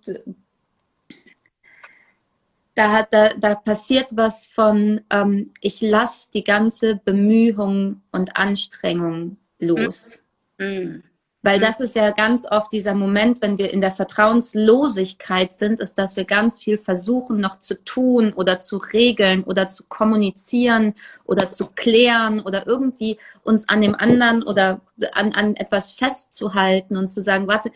da, 2.75 2.91
hat, 2.91 3.15
da, 3.15 3.29
da 3.29 3.55
passiert 3.55 4.09
was 4.17 4.49
von, 4.49 5.03
ähm, 5.11 5.53
ich 5.61 5.81
lasse 5.81 6.29
die 6.35 6.43
ganze 6.43 6.97
Bemühung 6.97 8.03
und 8.11 8.37
Anstrengung 8.37 9.37
los. 9.61 10.19
Mhm. 10.59 11.05
Weil 11.47 11.61
das 11.61 11.79
ist 11.79 11.95
ja 11.95 12.11
ganz 12.11 12.45
oft 12.45 12.73
dieser 12.73 12.95
Moment, 12.95 13.41
wenn 13.41 13.57
wir 13.57 13.73
in 13.73 13.81
der 13.81 13.93
Vertrauenslosigkeit 13.93 15.53
sind, 15.53 15.79
ist, 15.79 15.97
dass 15.97 16.17
wir 16.17 16.25
ganz 16.25 16.59
viel 16.59 16.77
versuchen 16.77 17.39
noch 17.39 17.61
zu 17.61 17.85
tun 17.85 18.33
oder 18.33 18.59
zu 18.59 18.79
regeln 18.79 19.45
oder 19.45 19.69
zu 19.69 19.85
kommunizieren 19.85 20.95
oder 21.25 21.49
zu 21.49 21.69
klären 21.69 22.41
oder 22.41 22.67
irgendwie 22.67 23.17
uns 23.45 23.69
an 23.69 23.81
dem 23.81 23.95
anderen 23.95 24.43
oder 24.43 24.81
an, 25.13 25.35
an 25.35 25.55
etwas 25.55 25.93
festzuhalten 25.93 26.97
und 26.97 27.07
zu 27.07 27.23
sagen, 27.23 27.47
warte, 27.47 27.71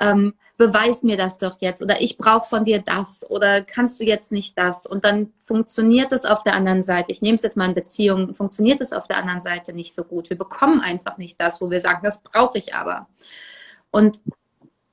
ähm, 0.00 0.34
beweis 0.56 1.02
mir 1.02 1.16
das 1.16 1.38
doch 1.38 1.56
jetzt 1.60 1.82
oder 1.82 2.00
ich 2.00 2.18
brauche 2.18 2.48
von 2.48 2.64
dir 2.64 2.80
das 2.80 3.28
oder 3.30 3.62
kannst 3.62 4.00
du 4.00 4.04
jetzt 4.04 4.32
nicht 4.32 4.58
das 4.58 4.86
und 4.86 5.04
dann 5.04 5.32
funktioniert 5.44 6.12
es 6.12 6.24
auf 6.24 6.42
der 6.42 6.54
anderen 6.54 6.82
Seite. 6.82 7.12
Ich 7.12 7.22
nehme 7.22 7.36
es 7.36 7.42
jetzt 7.42 7.56
mal 7.56 7.68
in 7.68 7.74
Beziehung, 7.74 8.34
funktioniert 8.34 8.80
es 8.80 8.92
auf 8.92 9.06
der 9.06 9.18
anderen 9.18 9.40
Seite 9.40 9.72
nicht 9.72 9.94
so 9.94 10.04
gut. 10.04 10.28
Wir 10.30 10.38
bekommen 10.38 10.80
einfach 10.80 11.18
nicht 11.18 11.40
das, 11.40 11.60
wo 11.60 11.70
wir 11.70 11.80
sagen, 11.80 12.00
das 12.02 12.22
brauche 12.22 12.58
ich 12.58 12.74
aber. 12.74 13.08
Und 13.90 14.20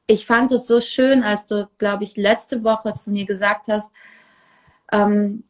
ich 0.07 0.25
fand 0.25 0.51
es 0.51 0.67
so 0.67 0.79
schön, 0.81 1.23
als 1.23 1.47
du, 1.47 1.67
glaube 1.77 2.03
ich, 2.03 2.15
letzte 2.15 2.63
Woche 2.63 2.93
zu 2.95 3.11
mir 3.11 3.25
gesagt 3.25 3.67
hast, 3.67 3.91
ähm, 4.91 5.43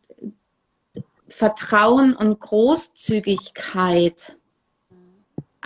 Vertrauen 1.27 2.15
und 2.15 2.39
Großzügigkeit 2.39 4.36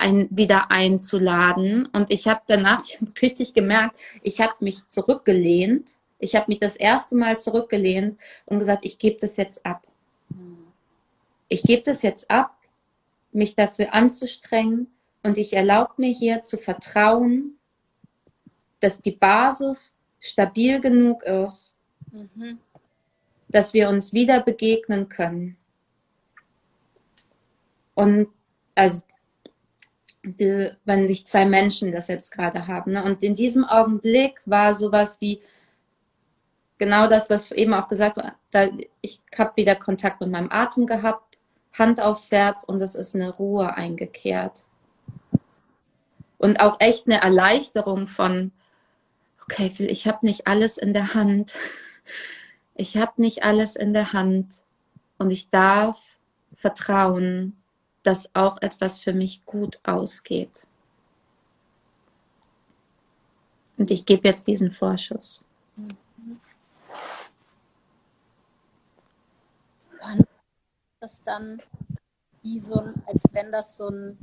ein, 0.02 0.28
wieder 0.32 0.72
einzuladen. 0.72 1.86
Und 1.86 2.12
ich 2.12 2.28
habe 2.28 2.42
danach 2.48 2.84
ich 2.84 3.00
hab 3.00 3.22
richtig 3.22 3.54
gemerkt, 3.54 3.98
ich 4.22 4.42
habe 4.42 4.54
mich 4.60 4.88
zurückgelehnt. 4.88 5.96
Ich 6.20 6.36
habe 6.36 6.46
mich 6.50 6.60
das 6.60 6.76
erste 6.76 7.16
Mal 7.16 7.40
zurückgelehnt 7.40 8.18
und 8.46 8.60
gesagt, 8.60 8.86
ich 8.86 9.00
gebe 9.00 9.18
das 9.20 9.38
jetzt 9.38 9.66
ab. 9.66 9.88
Ich 11.48 11.64
gebe 11.64 11.82
das 11.82 12.02
jetzt 12.02 12.30
ab, 12.30 12.56
mich 13.32 13.56
dafür 13.56 13.94
anzustrengen 13.94 14.88
und 15.24 15.38
ich 15.38 15.54
erlaube 15.54 15.94
mir 15.98 16.14
hier 16.14 16.42
zu 16.42 16.58
vertrauen, 16.58 17.58
dass 18.80 19.02
die 19.02 19.12
Basis 19.12 19.94
stabil 20.20 20.80
genug 20.80 21.24
ist, 21.24 21.76
mhm. 22.12 22.60
dass 23.50 23.74
wir 23.74 23.90
uns 23.90 24.14
wieder 24.14 24.42
begegnen 24.42 25.10
können. 25.10 25.58
Und 27.96 28.30
also 28.76 29.02
diese, 30.24 30.78
wenn 30.86 31.08
sich 31.08 31.26
zwei 31.26 31.46
Menschen 31.46 31.92
das 31.92 32.08
jetzt 32.08 32.32
gerade 32.32 32.68
haben. 32.68 32.94
Ne? 32.94 33.04
Und 33.04 33.24
in 33.24 33.36
diesem 33.36 33.66
Augenblick 33.66 34.42
war 34.46 34.74
sowas 34.74 35.20
wie 35.20 35.42
genau 36.78 37.08
das, 37.08 37.30
was 37.30 37.52
eben 37.52 37.74
auch 37.74 37.88
gesagt 37.88 38.18
war. 38.18 38.36
Da, 38.52 38.68
ich 39.02 39.22
habe 39.38 39.56
wieder 39.56 39.76
Kontakt 39.76 40.22
mit 40.22 40.30
meinem 40.30 40.50
Atem 40.52 40.86
gehabt, 40.86 41.40
Hand 41.74 42.02
aufs 42.02 42.32
Herz 42.32 42.64
und 42.64 42.82
es 42.82 42.96
ist 42.96 43.16
eine 43.16 43.30
Ruhe 43.30 43.76
eingekehrt. 43.76 44.66
Und 46.38 46.60
auch 46.60 46.78
echt 46.80 47.08
eine 47.08 47.22
Erleichterung 47.22 48.08
von, 48.08 48.52
okay, 49.44 49.72
ich 49.78 50.08
habe 50.08 50.26
nicht 50.26 50.48
alles 50.48 50.78
in 50.78 50.94
der 50.94 51.14
Hand. 51.14 51.54
Ich 52.74 52.98
habe 52.98 53.22
nicht 53.22 53.44
alles 53.44 53.76
in 53.76 53.94
der 53.94 54.12
Hand 54.12 54.64
und 55.20 55.30
ich 55.30 55.52
darf 55.52 56.02
vertrauen, 56.56 57.61
dass 58.04 58.34
auch 58.34 58.62
etwas 58.62 59.00
für 59.00 59.14
mich 59.14 59.46
gut 59.46 59.80
ausgeht. 59.84 60.68
Und 63.78 63.92
ich 63.92 64.06
gebe 64.06 64.28
jetzt 64.28 64.48
diesen 64.48 64.72
Vorschuss. 64.72 65.44
Wann 70.00 70.26
das 71.00 71.24
dann 71.24 71.62
wie 72.44 72.60
so 72.60 72.80
ein, 72.80 73.02
als 73.08 73.24
wenn 73.32 73.52
das 73.52 73.78
so 73.78 73.88
ein 73.88 74.18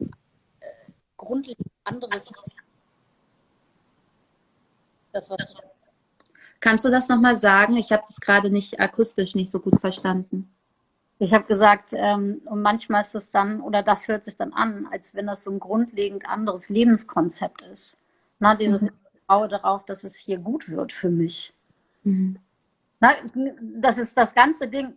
äh, 0.00 0.92
grundlegend 1.16 1.70
anderes. 1.84 2.30
Das, 5.12 5.30
was 5.30 5.54
Kannst 6.60 6.84
du 6.84 6.90
das 6.90 7.08
nochmal 7.08 7.36
sagen? 7.36 7.76
Ich 7.76 7.90
habe 7.92 8.04
das 8.06 8.20
gerade 8.20 8.48
nicht 8.48 8.78
akustisch 8.78 9.34
nicht 9.34 9.50
so 9.50 9.58
gut 9.58 9.80
verstanden. 9.80 10.54
Ich 11.18 11.32
habe 11.32 11.44
gesagt, 11.44 11.90
ähm, 11.92 12.42
und 12.46 12.62
manchmal 12.62 13.02
ist 13.02 13.14
es 13.14 13.30
dann, 13.30 13.60
oder 13.60 13.82
das 13.82 14.08
hört 14.08 14.24
sich 14.24 14.36
dann 14.36 14.52
an, 14.52 14.88
als 14.90 15.14
wenn 15.14 15.26
das 15.26 15.44
so 15.44 15.50
ein 15.50 15.60
grundlegend 15.60 16.28
anderes 16.28 16.68
Lebenskonzept 16.68 17.62
ist. 17.62 17.96
Na, 18.38 18.56
dieses 18.56 18.82
mhm. 18.82 18.90
Vertrauen 19.12 19.50
darauf, 19.50 19.84
dass 19.84 20.02
es 20.02 20.16
hier 20.16 20.38
gut 20.38 20.68
wird 20.68 20.92
für 20.92 21.10
mich. 21.10 21.54
Mhm. 22.02 22.38
Na, 22.98 23.14
das 23.60 23.98
ist 23.98 24.16
das 24.16 24.34
ganze 24.34 24.66
Ding. 24.66 24.94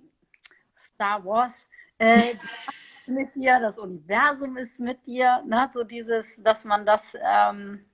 Star 0.77 1.23
Wars 1.23 1.67
äh, 1.99 2.21
mit 3.07 3.35
dir, 3.35 3.59
das 3.59 3.77
Universum 3.77 4.57
ist 4.57 4.79
mit 4.79 5.05
dir. 5.05 5.43
Ne? 5.45 5.69
So 5.73 5.83
dieses, 5.83 6.35
dass 6.41 6.65
man 6.65 6.85
das, 6.85 7.15
ähm, 7.21 7.85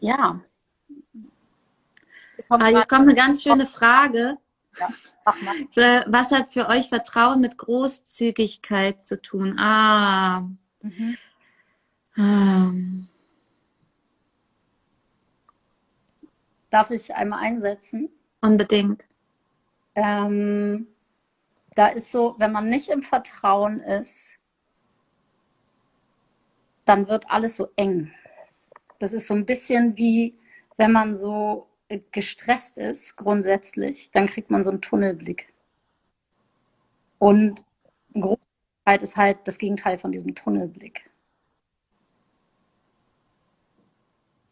ja. 0.00 0.40
Ah, 2.48 2.66
hier 2.66 2.84
kommt 2.84 3.02
eine 3.02 3.14
ganz 3.14 3.42
schöne 3.42 3.66
Frage. 3.66 4.36
Ja. 4.78 4.88
Was 5.24 6.32
hat 6.32 6.52
für 6.52 6.68
euch 6.68 6.88
Vertrauen 6.88 7.40
mit 7.40 7.58
Großzügigkeit 7.58 9.00
zu 9.02 9.20
tun? 9.20 9.58
Ah. 9.58 10.48
Mhm. 10.82 11.16
Ähm. 12.16 13.08
Darf 16.70 16.90
ich 16.90 17.14
einmal 17.14 17.40
einsetzen? 17.40 18.10
Unbedingt. 18.40 19.06
Ähm, 19.94 20.86
da 21.74 21.88
ist 21.88 22.10
so, 22.10 22.34
wenn 22.38 22.52
man 22.52 22.68
nicht 22.68 22.88
im 22.88 23.02
Vertrauen 23.02 23.80
ist, 23.80 24.38
dann 26.84 27.08
wird 27.08 27.30
alles 27.30 27.56
so 27.56 27.68
eng. 27.76 28.12
Das 28.98 29.12
ist 29.12 29.28
so 29.28 29.34
ein 29.34 29.46
bisschen 29.46 29.96
wie, 29.96 30.38
wenn 30.76 30.92
man 30.92 31.16
so 31.16 31.68
gestresst 32.12 32.78
ist, 32.78 33.16
grundsätzlich, 33.16 34.10
dann 34.10 34.26
kriegt 34.26 34.50
man 34.50 34.64
so 34.64 34.70
einen 34.70 34.80
Tunnelblick. 34.80 35.52
Und 37.18 37.64
Großzügigkeit 38.12 39.02
ist 39.02 39.16
halt 39.16 39.38
das 39.44 39.58
Gegenteil 39.58 39.98
von 39.98 40.12
diesem 40.12 40.34
Tunnelblick. 40.34 41.08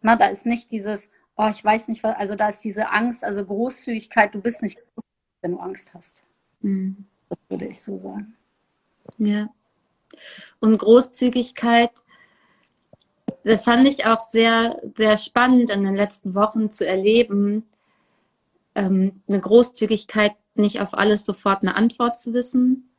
Na, 0.03 0.17
da 0.17 0.27
ist 0.27 0.47
nicht 0.47 0.71
dieses, 0.71 1.11
oh, 1.37 1.49
ich 1.49 1.65
weiß 1.65 1.89
nicht, 1.89 2.03
was, 2.03 2.17
also 2.17 2.37
da 2.37 2.49
ist 2.49 2.61
diese 2.61 2.91
Angst, 2.91 3.25
also 3.25 3.45
Großzügigkeit, 3.45 4.35
du 4.35 4.41
bist 4.41 4.63
nicht 4.63 4.77
großzügig, 4.77 5.39
wenn 5.43 5.53
du 5.53 5.59
Angst 5.59 5.95
hast. 5.95 6.23
Mhm. 6.61 7.07
Das 7.29 7.39
würde 7.49 7.67
ich 7.67 7.81
so 7.81 7.99
sagen. 7.99 8.37
Ja. 9.19 9.49
Und 10.61 10.79
Großzügigkeit 10.79 11.93
das 13.45 13.65
fand 13.65 13.89
ich 13.89 14.07
auch 14.07 14.23
sehr, 14.23 14.81
sehr 14.97 15.17
spannend 15.19 15.71
in 15.71 15.83
den 15.83 15.97
letzten 15.97 16.35
Wochen 16.35 16.71
zu 16.71 16.87
erleben, 16.87 17.65
ähm, 18.75 19.23
eine 19.29 19.41
Großzügigkeit, 19.41 20.33
nicht 20.55 20.81
auf 20.81 20.95
alles 20.95 21.25
sofort 21.25 21.63
eine 21.63 21.75
Antwort 21.75 22.17
zu 22.17 22.33
wissen, 22.33 22.91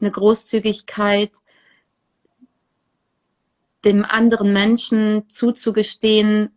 eine 0.00 0.10
Großzügigkeit, 0.10 1.32
dem 3.84 4.04
anderen 4.04 4.52
Menschen 4.52 5.28
zuzugestehen, 5.28 6.50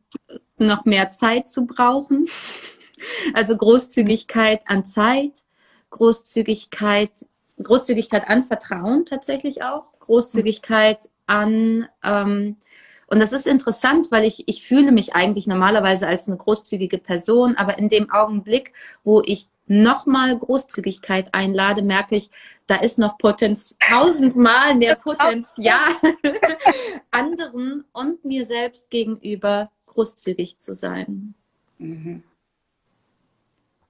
noch 0.58 0.86
mehr 0.86 1.10
Zeit 1.12 1.48
zu 1.48 1.66
brauchen. 1.66 2.28
Also 3.34 3.58
Großzügigkeit 3.58 4.62
an 4.68 4.86
Zeit, 4.86 5.44
Großzügigkeit, 5.90 7.12
Großzügigkeit 7.62 8.28
an 8.28 8.44
Vertrauen 8.44 9.06
tatsächlich 9.06 9.64
auch, 9.64 10.00
Großzügigkeit 10.00 11.10
an, 11.28 11.88
ähm, 12.04 12.58
und 13.08 13.20
das 13.20 13.34
ist 13.34 13.46
interessant, 13.46 14.08
weil 14.10 14.24
ich, 14.24 14.48
ich 14.48 14.66
fühle 14.66 14.92
mich 14.92 15.14
eigentlich 15.14 15.48
normalerweise 15.48 16.08
als 16.08 16.28
eine 16.28 16.38
großzügige 16.38 16.98
Person, 16.98 17.56
aber 17.56 17.78
in 17.78 17.88
dem 17.88 18.12
Augenblick, 18.12 18.74
wo 19.04 19.22
ich 19.24 19.48
nochmal 19.68 20.38
Großzügigkeit 20.38 21.34
einlade, 21.34 21.82
merke 21.82 22.16
ich, 22.16 22.30
da 22.68 22.76
ist 22.76 22.98
noch 23.00 23.18
Potenz 23.18 23.76
tausendmal 23.80 24.76
mehr 24.76 24.96
Potenzial, 24.96 25.80
anderen 27.12 27.86
und 27.94 28.26
mir 28.26 28.46
selbst 28.46 28.90
gegenüber 28.90 29.72
großzügig 29.86 30.58
zu 30.58 30.76
sein. 30.76 31.36
Mhm. 31.78 32.24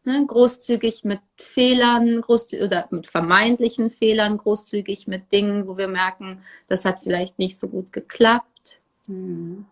Ne, 0.08 0.24
großzügig 0.26 1.04
mit 1.04 1.20
Fehlern, 1.39 2.22
großzügig 2.22 2.63
oder 2.63 2.88
mit 2.91 3.08
vermeintlichen 3.08 3.89
Fehlern, 3.89 4.38
großzügig 4.38 5.08
mit 5.08 5.32
Dingen, 5.32 5.68
wo 5.68 5.78
wir 5.78 5.88
merken, 5.88 6.44
das 6.68 6.86
hat 6.86 7.02
vielleicht 7.02 7.39
nicht 7.39 7.58
so 7.58 7.68
gut 7.68 7.91
geklappt. 7.91 8.82
Mhm. 9.08 9.65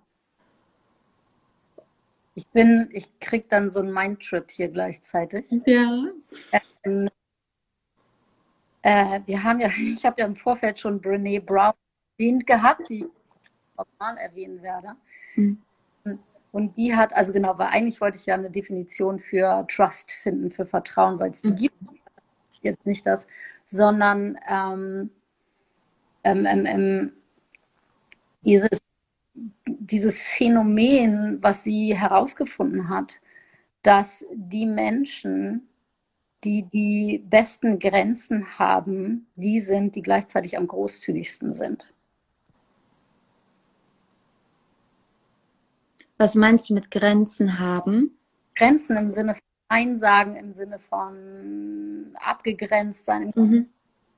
Ich 2.34 2.48
bin, 2.48 2.90
ich 2.92 3.08
krieg 3.20 3.48
dann 3.48 3.70
so 3.70 3.80
einen 3.80 3.94
Mindtrip 3.94 4.50
hier 4.50 4.70
gleichzeitig. 4.70 5.46
Ja. 5.68 6.06
Ähm, 6.84 7.10
äh, 8.82 9.20
wir 9.28 9.44
haben 9.44 9.60
ja, 9.60 9.68
ich 9.78 10.04
habe 10.04 10.22
ja 10.22 10.26
im 10.26 10.36
Vorfeld 10.36 10.80
schon 10.80 11.00
Brene 11.00 11.42
Brown 11.42 11.74
erwähnt 12.18 12.48
gehabt, 12.48 12.90
die 12.90 13.00
ich 13.00 13.06
auch 13.76 13.86
mal 14.00 14.18
erwähnen 14.18 14.64
werde. 14.64 14.96
Mhm. 15.36 15.62
Und 16.54 16.78
die 16.78 16.96
hat, 16.96 17.14
also 17.14 17.34
genau, 17.34 17.58
weil 17.58 17.70
eigentlich 17.70 18.00
wollte 18.00 18.20
ich 18.20 18.28
ja 18.28 18.36
eine 18.36 18.52
Definition 18.52 19.20
für 19.20 19.66
Trust 19.68 20.12
finden, 20.12 20.52
für 20.52 20.68
Vertrauen, 20.68 21.18
weil 21.18 21.32
es 21.32 21.42
die 21.42 21.50
mhm. 21.50 21.56
gibt. 21.58 21.76
Jetzt 22.62 22.86
nicht 22.86 23.06
das, 23.08 23.28
sondern 23.66 24.40
ähm, 24.48 25.10
ähm, 26.24 26.46
ähm, 26.46 26.66
ähm 26.66 27.14
dieses 28.46 28.84
dieses 29.66 30.22
Phänomen, 30.22 31.40
was 31.42 31.64
sie 31.64 31.98
herausgefunden 31.98 32.88
hat, 32.88 33.20
dass 33.82 34.24
die 34.32 34.68
Menschen, 34.68 35.68
die 36.44 36.68
die 36.72 37.24
besten 37.28 37.80
Grenzen 37.80 38.60
haben, 38.60 39.28
die 39.36 39.60
sind, 39.60 39.96
die 39.96 40.04
gleichzeitig 40.04 40.58
am 40.58 40.68
großzügigsten 40.68 41.54
sind. 41.54 41.94
Was 46.18 46.36
meinst 46.36 46.70
du 46.70 46.74
mit 46.74 46.92
Grenzen 46.92 47.60
haben? 47.60 48.18
Grenzen 48.56 48.98
im 48.98 49.10
Sinne 49.10 49.34
von 49.34 49.44
Einsagen, 49.68 50.36
im 50.36 50.54
Sinne 50.54 50.80
von 50.80 52.16
abgegrenzt 52.20 53.06
sein. 53.06 53.32
Mhm. 53.36 53.70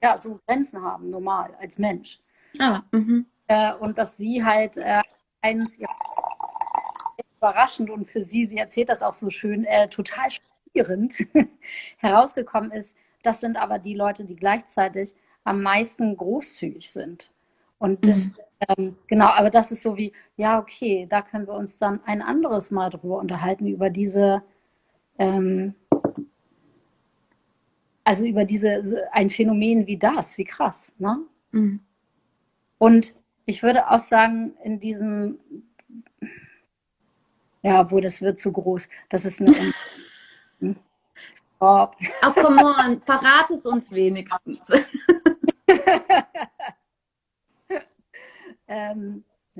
Ja, 0.03 0.17
so 0.17 0.39
Grenzen 0.45 0.83
haben, 0.83 1.09
normal, 1.09 1.55
als 1.59 1.79
Mensch. 1.79 2.19
Ah, 2.59 2.81
mhm. 2.91 3.25
Äh, 3.47 3.73
und 3.75 3.97
dass 3.97 4.17
sie 4.17 4.43
halt 4.43 4.77
äh, 4.77 5.01
eins 5.41 5.77
ja, 5.77 5.87
überraschend 7.37 7.89
und 7.89 8.05
für 8.05 8.21
sie, 8.21 8.45
sie 8.45 8.57
erzählt 8.57 8.89
das 8.89 9.01
auch 9.01 9.13
so 9.13 9.29
schön, 9.29 9.65
äh, 9.65 9.87
total 9.87 10.29
schockierend 10.31 11.15
herausgekommen 11.97 12.71
ist. 12.71 12.95
Das 13.23 13.41
sind 13.41 13.55
aber 13.55 13.79
die 13.79 13.95
Leute, 13.95 14.25
die 14.25 14.35
gleichzeitig 14.35 15.15
am 15.43 15.61
meisten 15.61 16.17
großzügig 16.17 16.91
sind. 16.91 17.31
Und 17.77 18.05
das, 18.07 18.27
mhm. 18.27 18.33
Ähm, 18.59 18.95
genau, 19.07 19.27
aber 19.27 19.49
das 19.49 19.71
ist 19.71 19.81
so 19.81 19.97
wie, 19.97 20.13
ja, 20.37 20.59
okay, 20.59 21.07
da 21.09 21.21
können 21.21 21.47
wir 21.47 21.53
uns 21.53 21.77
dann 21.77 22.01
ein 22.05 22.21
anderes 22.21 22.71
Mal 22.71 22.89
drüber 22.89 23.19
unterhalten, 23.19 23.67
über 23.67 23.89
diese, 23.89 24.43
ähm, 25.19 25.75
also 28.03 28.25
über 28.25 28.45
diese, 28.45 28.81
ein 29.11 29.29
Phänomen 29.29 29.87
wie 29.87 29.97
das, 29.97 30.37
wie 30.37 30.45
krass, 30.45 30.95
ne? 30.99 31.19
Mhm. 31.51 31.79
Und 32.77 33.15
ich 33.45 33.63
würde 33.63 33.89
auch 33.89 33.99
sagen, 33.99 34.55
in 34.63 34.79
diesem, 34.79 35.39
ja, 37.61 37.81
obwohl 37.81 38.01
das 38.01 38.21
wird 38.21 38.39
zu 38.39 38.51
groß, 38.51 38.89
das 39.09 39.25
ist 39.25 39.41
eine. 39.41 39.73
oh. 41.59 41.87
oh, 42.21 42.31
come 42.31 42.63
on, 42.63 43.01
verrat 43.01 43.49
es 43.51 43.65
uns 43.65 43.91
wenigstens. 43.91 44.71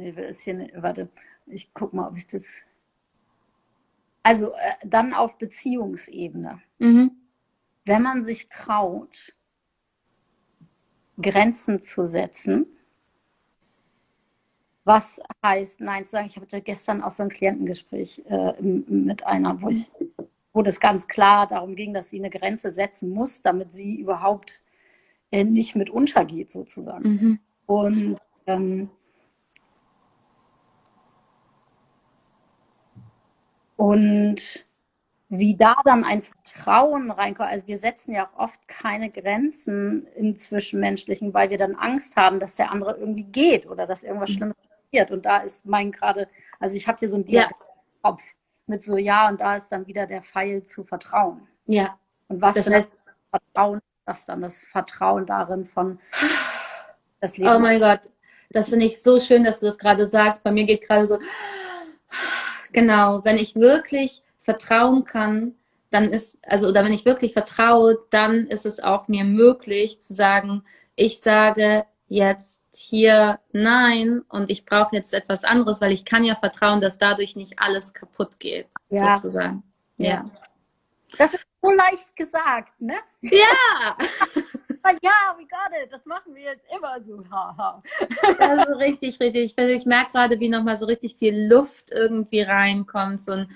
ähm, 0.06 0.15
nee, 0.15 0.30
ist 0.30 0.41
hier 0.41 0.54
eine, 0.54 0.72
warte, 0.76 1.10
ich 1.46 1.74
guck 1.74 1.94
mal, 1.94 2.08
ob 2.10 2.18
ich 2.18 2.28
das. 2.28 2.62
Also 4.24 4.52
äh, 4.54 4.88
dann 4.88 5.13
auf 5.13 5.38
Beziehungsebene. 5.38 6.62
Mhm. 6.80 7.12
Wenn 7.86 8.02
man 8.02 8.24
sich 8.24 8.50
traut, 8.50 9.36
Grenzen 11.22 11.82
zu 11.82 12.08
setzen, 12.08 12.65
was 14.84 15.20
heißt 15.44 15.82
Nein 15.82 16.06
zu 16.06 16.12
sagen. 16.12 16.28
Ich 16.28 16.38
hatte 16.38 16.62
gestern 16.62 17.02
auch 17.02 17.12
so 17.12 17.24
ein 17.24 17.30
Klientengespräch 17.30 18.24
äh, 18.28 18.62
mit 18.62 19.26
einer, 19.26 19.62
wo, 19.62 19.70
ich, 19.70 19.91
wo 20.54 20.62
das 20.62 20.80
ganz 20.80 21.08
klar 21.08 21.48
darum 21.48 21.76
ging, 21.76 21.94
dass 21.94 22.10
sie 22.10 22.20
eine 22.20 22.30
Grenze 22.30 22.72
setzen 22.72 23.10
muss, 23.10 23.41
damit 23.41 23.72
sie 23.72 23.96
überhaupt 23.96 24.62
äh, 25.32 25.44
nicht 25.44 25.76
mit 25.76 25.89
untergeht, 25.89 26.52
sozusagen. 26.52 27.10
Mhm. 27.10 27.39
Und 27.65 28.18
ähm, 28.46 28.89
und 33.76 34.66
wie 35.30 35.56
da 35.56 35.76
dann 35.84 36.04
ein 36.04 36.22
Vertrauen 36.22 37.12
reinkommt. 37.12 37.50
Also 37.50 37.68
wir 37.68 37.78
setzen 37.78 38.14
ja 38.14 38.28
auch 38.28 38.40
oft 38.40 38.68
keine 38.68 39.10
Grenzen 39.10 40.08
im 40.16 40.36
Zwischenmenschlichen, 40.36 41.34
weil 41.34 41.50
wir 41.50 41.58
dann 41.58 41.76
Angst 41.76 42.16
haben, 42.16 42.40
dass 42.40 42.56
der 42.56 42.72
andere 42.72 42.96
irgendwie 42.98 43.24
geht 43.24 43.66
oder 43.66 43.88
dass 43.88 44.04
irgendwas 44.04 44.30
mhm. 44.32 44.34
Schlimmes 44.34 44.56
passiert. 44.86 45.12
Und 45.12 45.26
da 45.26 45.38
ist 45.38 45.66
mein 45.66 45.92
gerade, 45.92 46.28
also 46.60 46.76
ich 46.76 46.88
habe 46.88 47.00
hier 47.00 47.10
so 47.10 47.18
ein 47.18 47.26
Diagramm 47.26 47.60
ja. 47.60 48.10
Kopf 48.10 48.24
mit 48.68 48.84
so 48.84 48.98
ja 48.98 49.28
und 49.30 49.42
da 49.42 49.56
ist 49.56 49.72
dann 49.72 49.88
wieder 49.88 50.06
der 50.06 50.22
Pfeil 50.22 50.64
zu 50.64 50.84
vertrauen. 50.84 51.48
Ja. 51.66 51.98
Und 52.28 52.42
was 52.42 52.56
das 52.56 52.70
heißt, 52.70 52.94
Vertrauen 53.30 53.82
das 54.06 54.26
dann 54.26 54.42
das 54.42 54.62
Vertrauen 54.62 55.26
darin 55.26 55.66
von 55.66 56.00
das 57.20 57.38
Leben. 57.38 57.50
Oh 57.56 57.60
mein 57.60 57.80
Gott, 57.80 58.02
das 58.52 58.70
finde 58.70 58.86
ich 58.86 59.02
so 59.02 59.20
schön, 59.20 59.44
dass 59.44 59.60
du 59.60 59.66
das 59.66 59.78
gerade 59.78 60.08
sagst. 60.08 60.44
Bei 60.44 60.52
mir 60.52 60.66
geht 60.66 60.88
gerade 60.88 61.06
so 61.08 61.20
genau, 62.76 63.22
wenn 63.24 63.38
ich 63.38 63.56
wirklich 63.56 64.22
vertrauen 64.42 65.06
kann, 65.06 65.56
dann 65.90 66.12
ist 66.12 66.38
also 66.46 66.68
oder 66.68 66.84
wenn 66.84 66.94
ich 66.94 67.06
wirklich 67.06 67.34
vertraue, 67.34 67.98
dann 68.10 68.46
ist 68.48 68.66
es 68.66 68.82
auch 68.82 69.08
mir 69.08 69.24
möglich 69.24 70.00
zu 70.00 70.14
sagen, 70.14 70.64
ich 70.96 71.22
sage 71.22 71.86
jetzt 72.08 72.64
hier 72.72 73.40
nein 73.54 74.22
und 74.28 74.50
ich 74.50 74.66
brauche 74.66 74.96
jetzt 74.96 75.14
etwas 75.14 75.46
anderes, 75.46 75.80
weil 75.80 75.94
ich 75.94 76.06
kann 76.06 76.26
ja 76.26 76.36
vertrauen, 76.36 76.82
dass 76.82 76.98
dadurch 76.98 77.36
nicht 77.36 77.58
alles 77.58 77.94
kaputt 77.94 78.40
geht, 78.40 78.68
ja. 78.90 79.16
sozusagen. 79.16 79.64
Ja. 79.96 80.30
Das 81.18 81.34
ist 81.34 81.46
so 81.62 81.72
leicht 81.72 82.14
gesagt, 82.16 82.80
ne? 82.82 82.96
Ja! 83.22 83.98
ja, 85.04 85.36
we 85.38 85.43
got 85.43 85.71
it. 85.84 85.91
Das 85.91 86.06
machen 86.06 86.36
wir 86.36 86.43
jetzt 86.43 86.65
immer 86.76 87.02
so. 87.06 87.24
also 88.39 88.74
richtig, 88.74 89.19
richtig. 89.19 89.58
Ich, 89.58 89.58
ich 89.58 89.86
merke 89.86 90.12
gerade, 90.12 90.39
wie 90.39 90.50
nochmal 90.50 90.78
so 90.78 90.86
richtig 90.86 91.15
viel 91.17 91.48
Luft 91.48 91.91
irgendwie 91.91 92.41
reinkommt. 92.41 93.21
So 93.21 93.34
ein 93.34 93.48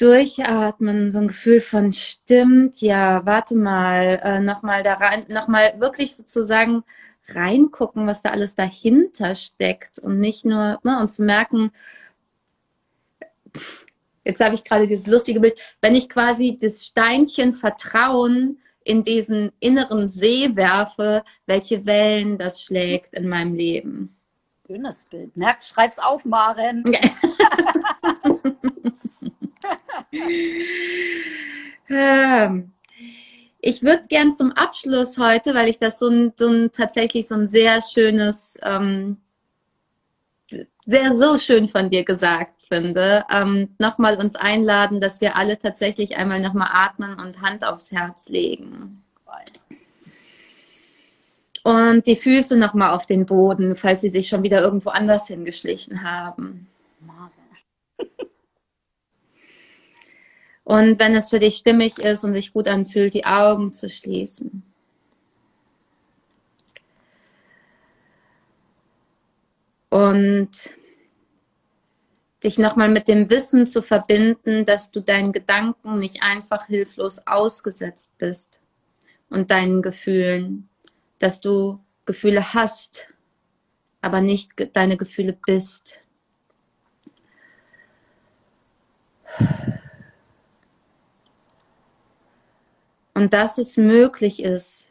Durchatmen, 0.00 1.12
so 1.12 1.18
ein 1.18 1.28
Gefühl 1.28 1.60
von 1.60 1.92
stimmt, 1.92 2.80
ja, 2.80 3.26
warte 3.26 3.54
mal, 3.54 4.18
äh, 4.22 4.40
nochmal 4.40 4.82
da 4.82 4.94
rein, 4.94 5.26
nochmal 5.28 5.78
wirklich 5.78 6.16
sozusagen 6.16 6.84
reingucken, 7.28 8.06
was 8.06 8.22
da 8.22 8.30
alles 8.30 8.54
dahinter 8.54 9.34
steckt 9.34 9.98
und 9.98 10.18
nicht 10.18 10.46
nur, 10.46 10.80
ne, 10.84 10.98
und 11.00 11.10
zu 11.10 11.22
merken, 11.22 11.70
jetzt 14.24 14.42
habe 14.42 14.54
ich 14.54 14.64
gerade 14.64 14.86
dieses 14.86 15.06
lustige 15.06 15.40
Bild, 15.40 15.58
wenn 15.82 15.94
ich 15.94 16.08
quasi 16.08 16.56
das 16.58 16.86
Steinchen 16.86 17.52
Vertrauen 17.52 18.58
in 18.84 19.02
diesen 19.02 19.52
inneren 19.60 20.08
See 20.08 20.56
werfe, 20.56 21.22
welche 21.46 21.86
Wellen 21.86 22.38
das 22.38 22.62
schlägt 22.62 23.14
in 23.14 23.28
meinem 23.28 23.54
Leben. 23.54 24.16
Schönes 24.66 25.04
Bild. 25.10 25.36
Merk, 25.36 25.62
schreib's 25.62 25.98
auf, 25.98 26.24
Maren. 26.24 26.84
ähm, 31.88 32.72
ich 33.58 33.82
würde 33.82 34.06
gern 34.08 34.32
zum 34.32 34.52
Abschluss 34.52 35.18
heute, 35.18 35.54
weil 35.54 35.68
ich 35.68 35.78
das 35.78 35.98
so 35.98 36.08
ein, 36.08 36.32
so 36.36 36.48
ein 36.48 36.72
tatsächlich 36.72 37.28
so 37.28 37.34
ein 37.34 37.48
sehr 37.48 37.82
schönes, 37.82 38.58
ähm, 38.62 39.18
sehr 40.90 41.14
so 41.14 41.38
schön 41.38 41.68
von 41.68 41.88
dir 41.88 42.04
gesagt 42.04 42.62
finde, 42.68 43.24
ähm, 43.32 43.68
nochmal 43.78 44.16
uns 44.16 44.34
einladen, 44.34 45.00
dass 45.00 45.20
wir 45.20 45.36
alle 45.36 45.56
tatsächlich 45.56 46.16
einmal 46.16 46.40
nochmal 46.40 46.70
atmen 46.72 47.16
und 47.20 47.40
Hand 47.42 47.64
aufs 47.64 47.92
Herz 47.92 48.28
legen. 48.28 49.04
Und 51.62 52.06
die 52.06 52.16
Füße 52.16 52.56
nochmal 52.56 52.90
auf 52.90 53.06
den 53.06 53.26
Boden, 53.26 53.76
falls 53.76 54.00
sie 54.00 54.10
sich 54.10 54.28
schon 54.28 54.42
wieder 54.42 54.62
irgendwo 54.62 54.90
anders 54.90 55.26
hingeschlichen 55.26 56.02
haben. 56.02 56.66
Und 60.64 60.98
wenn 60.98 61.14
es 61.14 61.28
für 61.28 61.38
dich 61.38 61.56
stimmig 61.56 61.98
ist 61.98 62.24
und 62.24 62.32
sich 62.32 62.52
gut 62.52 62.66
anfühlt, 62.66 63.12
die 63.12 63.26
Augen 63.26 63.72
zu 63.72 63.90
schließen. 63.90 64.62
Und 69.90 70.70
dich 72.42 72.58
nochmal 72.58 72.88
mit 72.88 73.08
dem 73.08 73.28
Wissen 73.30 73.66
zu 73.66 73.82
verbinden, 73.82 74.64
dass 74.64 74.90
du 74.90 75.00
deinen 75.00 75.32
Gedanken 75.32 75.98
nicht 75.98 76.22
einfach 76.22 76.66
hilflos 76.66 77.26
ausgesetzt 77.26 78.16
bist 78.18 78.60
und 79.28 79.50
deinen 79.50 79.82
Gefühlen, 79.82 80.68
dass 81.18 81.40
du 81.40 81.80
Gefühle 82.06 82.54
hast, 82.54 83.08
aber 84.00 84.20
nicht 84.20 84.52
deine 84.74 84.96
Gefühle 84.96 85.36
bist. 85.46 85.98
Und 93.14 93.34
dass 93.34 93.58
es 93.58 93.76
möglich 93.76 94.42
ist, 94.42 94.90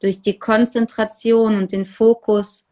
durch 0.00 0.22
die 0.22 0.38
Konzentration 0.38 1.56
und 1.56 1.72
den 1.72 1.84
Fokus 1.84 2.67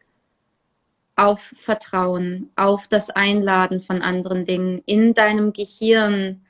auf 1.17 1.53
Vertrauen, 1.57 2.51
auf 2.55 2.87
das 2.87 3.09
Einladen 3.09 3.81
von 3.81 4.01
anderen 4.01 4.45
Dingen, 4.45 4.81
in 4.85 5.13
deinem 5.13 5.51
Gehirn 5.51 6.45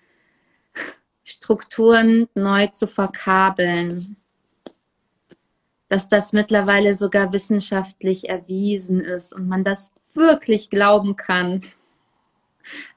Strukturen 1.23 2.27
neu 2.35 2.67
zu 2.67 2.87
verkabeln. 2.87 4.17
Dass 5.89 6.09
das 6.09 6.33
mittlerweile 6.33 6.93
sogar 6.93 7.33
wissenschaftlich 7.33 8.29
erwiesen 8.29 9.01
ist 9.01 9.33
und 9.33 9.47
man 9.47 9.63
das 9.63 9.91
wirklich 10.13 10.69
glauben 10.69 11.15
kann. 11.15 11.61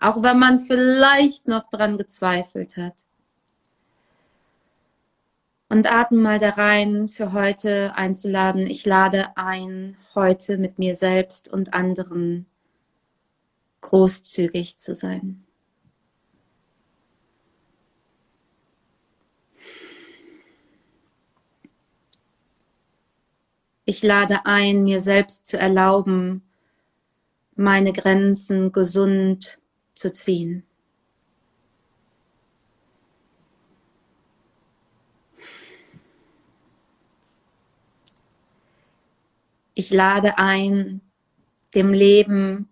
Auch 0.00 0.22
wenn 0.22 0.38
man 0.38 0.58
vielleicht 0.58 1.46
noch 1.46 1.70
dran 1.70 1.96
gezweifelt 1.96 2.76
hat. 2.76 2.94
Und 5.70 5.86
atme 5.86 6.18
mal 6.18 6.40
da 6.40 6.50
rein, 6.50 7.06
für 7.06 7.32
heute 7.32 7.94
einzuladen. 7.94 8.66
Ich 8.66 8.84
lade 8.84 9.36
ein, 9.36 9.96
heute 10.16 10.58
mit 10.58 10.80
mir 10.80 10.96
selbst 10.96 11.46
und 11.46 11.72
anderen 11.74 12.46
großzügig 13.80 14.78
zu 14.78 14.96
sein. 14.96 15.46
Ich 23.84 24.02
lade 24.02 24.46
ein, 24.46 24.82
mir 24.82 25.00
selbst 25.00 25.46
zu 25.46 25.56
erlauben, 25.56 26.42
meine 27.54 27.92
Grenzen 27.92 28.72
gesund 28.72 29.60
zu 29.94 30.12
ziehen. 30.12 30.64
Ich 39.80 39.90
lade 39.90 40.36
ein, 40.36 41.00
dem 41.74 41.94
Leben 41.94 42.68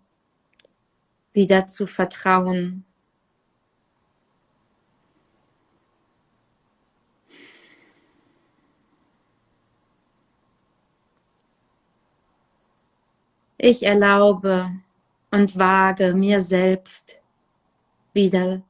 wieder 1.33 1.65
zu 1.65 1.87
vertrauen. 1.87 2.85
Ich 13.57 13.81
erlaube 13.81 14.69
und 15.31 15.57
wage 15.57 16.13
mir 16.13 16.43
selbst 16.43 17.19
wieder 18.13 18.61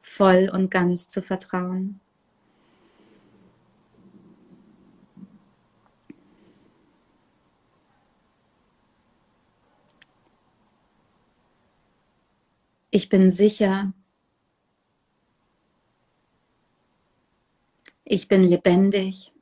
voll 0.00 0.48
und 0.50 0.70
ganz 0.70 1.06
zu 1.06 1.20
vertrauen. 1.20 2.00
Ich 12.90 13.08
bin 13.08 13.30
sicher. 13.30 13.92
Ich 18.04 18.28
bin 18.28 18.42
lebendig. 18.42 19.32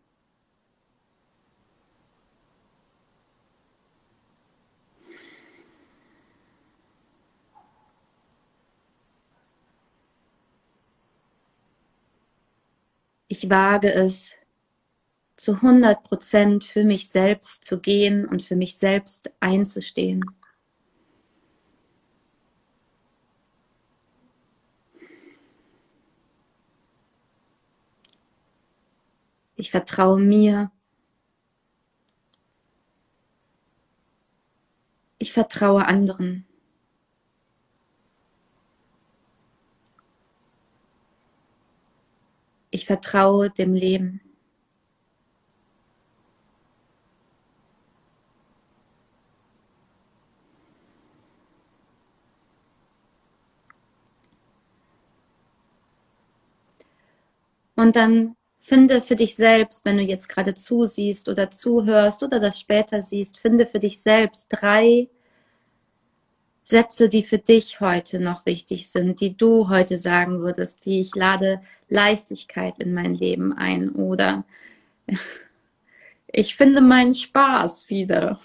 Ich 13.29 13.49
wage 13.51 13.93
es, 13.93 14.33
zu 15.35 15.55
100 15.55 16.03
Prozent 16.03 16.65
für 16.65 16.85
mich 16.85 17.09
selbst 17.09 17.65
zu 17.65 17.81
gehen 17.81 18.27
und 18.27 18.43
für 18.43 18.57
mich 18.57 18.77
selbst 18.79 19.31
einzustehen. 19.41 20.25
Ich 29.57 29.71
vertraue 29.71 30.21
mir. 30.21 30.71
Ich 35.19 35.33
vertraue 35.33 35.87
anderen. 35.87 36.47
Ich 42.71 42.85
vertraue 42.87 43.49
dem 43.51 43.73
Leben. 43.73 44.21
Und 57.77 57.95
dann 57.97 58.37
Finde 58.69 59.01
für 59.01 59.15
dich 59.15 59.37
selbst, 59.37 59.85
wenn 59.85 59.97
du 59.97 60.03
jetzt 60.03 60.29
gerade 60.29 60.53
zusiehst 60.57 61.29
oder 61.29 61.51
zuhörst 61.51 62.25
oder 62.25 62.41
das 62.41 62.59
später 62.59 63.01
siehst, 63.01 63.39
finde 63.39 63.65
für 63.65 63.79
dich 63.79 64.01
selbst 64.01 64.49
drei 64.51 65.09
Sätze, 66.65 67.09
die 67.09 67.23
für 67.23 67.39
dich 67.39 67.79
heute 67.79 68.19
noch 68.19 68.45
wichtig 68.45 68.91
sind, 68.91 69.21
die 69.21 69.37
du 69.37 69.69
heute 69.69 69.97
sagen 69.99 70.41
würdest, 70.41 70.85
wie 70.85 70.99
ich 70.99 71.15
lade 71.15 71.61
Leichtigkeit 71.89 72.81
in 72.81 72.93
mein 72.93 73.15
Leben 73.15 73.53
ein 73.53 73.91
oder 73.91 74.45
ich 76.27 76.57
finde 76.57 76.81
meinen 76.81 77.15
Spaß 77.15 77.89
wieder. 77.89 78.41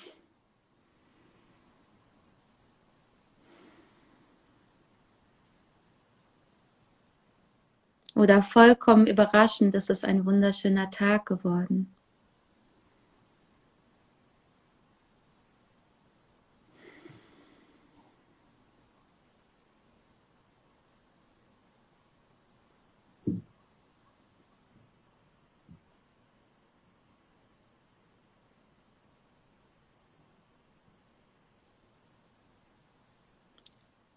Oder 8.22 8.43
vollkommen 8.43 9.07
überraschend 9.07 9.74
ist 9.74 9.89
es 9.89 10.03
ein 10.03 10.28
wunderschöner 10.28 10.91
Tag 10.91 11.26
geworden. 11.26 11.95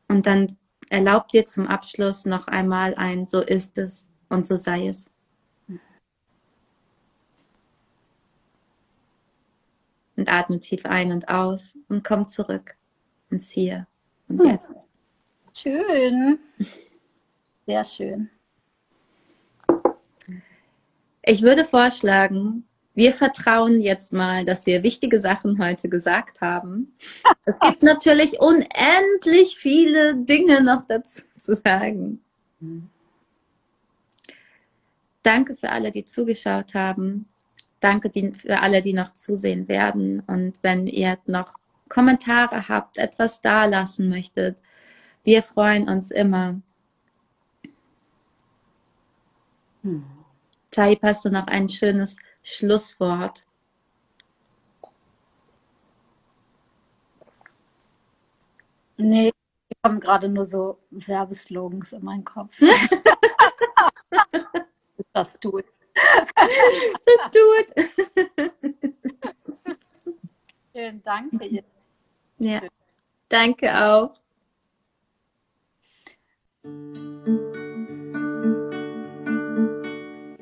Und 0.08 0.26
dann 0.26 0.58
Erlaub 0.94 1.26
dir 1.26 1.44
zum 1.44 1.66
Abschluss 1.66 2.24
noch 2.24 2.46
einmal 2.46 2.94
ein, 2.94 3.26
so 3.26 3.40
ist 3.40 3.78
es 3.78 4.08
und 4.28 4.46
so 4.46 4.54
sei 4.54 4.86
es. 4.86 5.10
Und 10.14 10.28
atme 10.28 10.60
tief 10.60 10.86
ein 10.86 11.10
und 11.10 11.28
aus 11.28 11.76
und 11.88 12.04
komm 12.04 12.28
zurück 12.28 12.76
ins 13.28 13.50
Hier 13.50 13.88
und 14.28 14.38
hm. 14.40 14.50
Jetzt. 14.50 14.76
Schön. 15.52 16.38
Sehr 17.66 17.82
schön. 17.82 18.30
Ich 21.22 21.42
würde 21.42 21.64
vorschlagen, 21.64 22.68
wir 22.94 23.12
vertrauen 23.12 23.80
jetzt 23.80 24.12
mal, 24.12 24.44
dass 24.44 24.66
wir 24.66 24.82
wichtige 24.82 25.18
Sachen 25.18 25.58
heute 25.62 25.88
gesagt 25.88 26.40
haben. 26.40 26.94
Es 27.44 27.58
gibt 27.58 27.82
natürlich 27.82 28.40
unendlich 28.40 29.56
viele 29.58 30.16
Dinge 30.16 30.62
noch 30.62 30.86
dazu 30.86 31.22
zu 31.36 31.56
sagen. 31.56 32.20
Danke 35.22 35.56
für 35.56 35.70
alle, 35.70 35.90
die 35.90 36.04
zugeschaut 36.04 36.74
haben. 36.74 37.26
danke 37.80 38.10
für 38.32 38.60
alle, 38.60 38.80
die 38.80 38.94
noch 38.94 39.12
zusehen 39.12 39.68
werden. 39.68 40.20
Und 40.26 40.58
wenn 40.62 40.86
ihr 40.86 41.18
noch 41.26 41.54
Kommentare 41.90 42.68
habt, 42.68 42.96
etwas 42.96 43.42
da 43.42 43.66
lassen 43.66 44.08
möchtet, 44.08 44.62
wir 45.22 45.42
freuen 45.42 45.88
uns 45.88 46.10
immer. 46.10 46.60
Hm. 49.82 50.04
Taib, 50.70 51.02
hast 51.02 51.24
du 51.26 51.30
noch 51.30 51.46
ein 51.46 51.68
schönes 51.68 52.16
Schlusswort? 52.44 53.44
Nee, 58.96 59.32
kommen 59.82 59.98
gerade 59.98 60.28
nur 60.28 60.44
so 60.44 60.78
Werbeslogans 60.90 61.92
in 61.92 62.04
meinen 62.04 62.24
Kopf. 62.24 62.56
das 65.12 65.40
tut. 65.40 65.64
Das 65.94 67.30
tut. 67.30 67.66
Vielen 70.72 71.02
Dank 71.02 71.36
für 71.36 71.44
Ihr. 71.44 71.64
Ja, 72.38 72.62
danke 73.28 73.74
auch. 73.74 74.16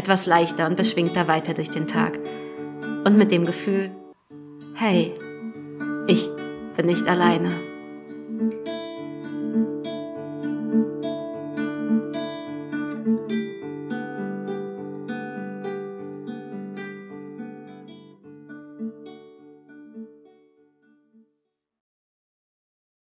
etwas 0.00 0.24
leichter 0.24 0.66
und 0.66 0.78
beschwingter 0.78 1.28
weiter 1.28 1.52
durch 1.52 1.68
den 1.68 1.86
Tag. 1.86 2.18
Und 3.04 3.18
mit 3.18 3.30
dem 3.30 3.44
Gefühl, 3.44 3.90
hey, 4.74 5.12
ich 6.06 6.26
bin 6.74 6.86
nicht 6.86 7.06
alleine. 7.06 7.69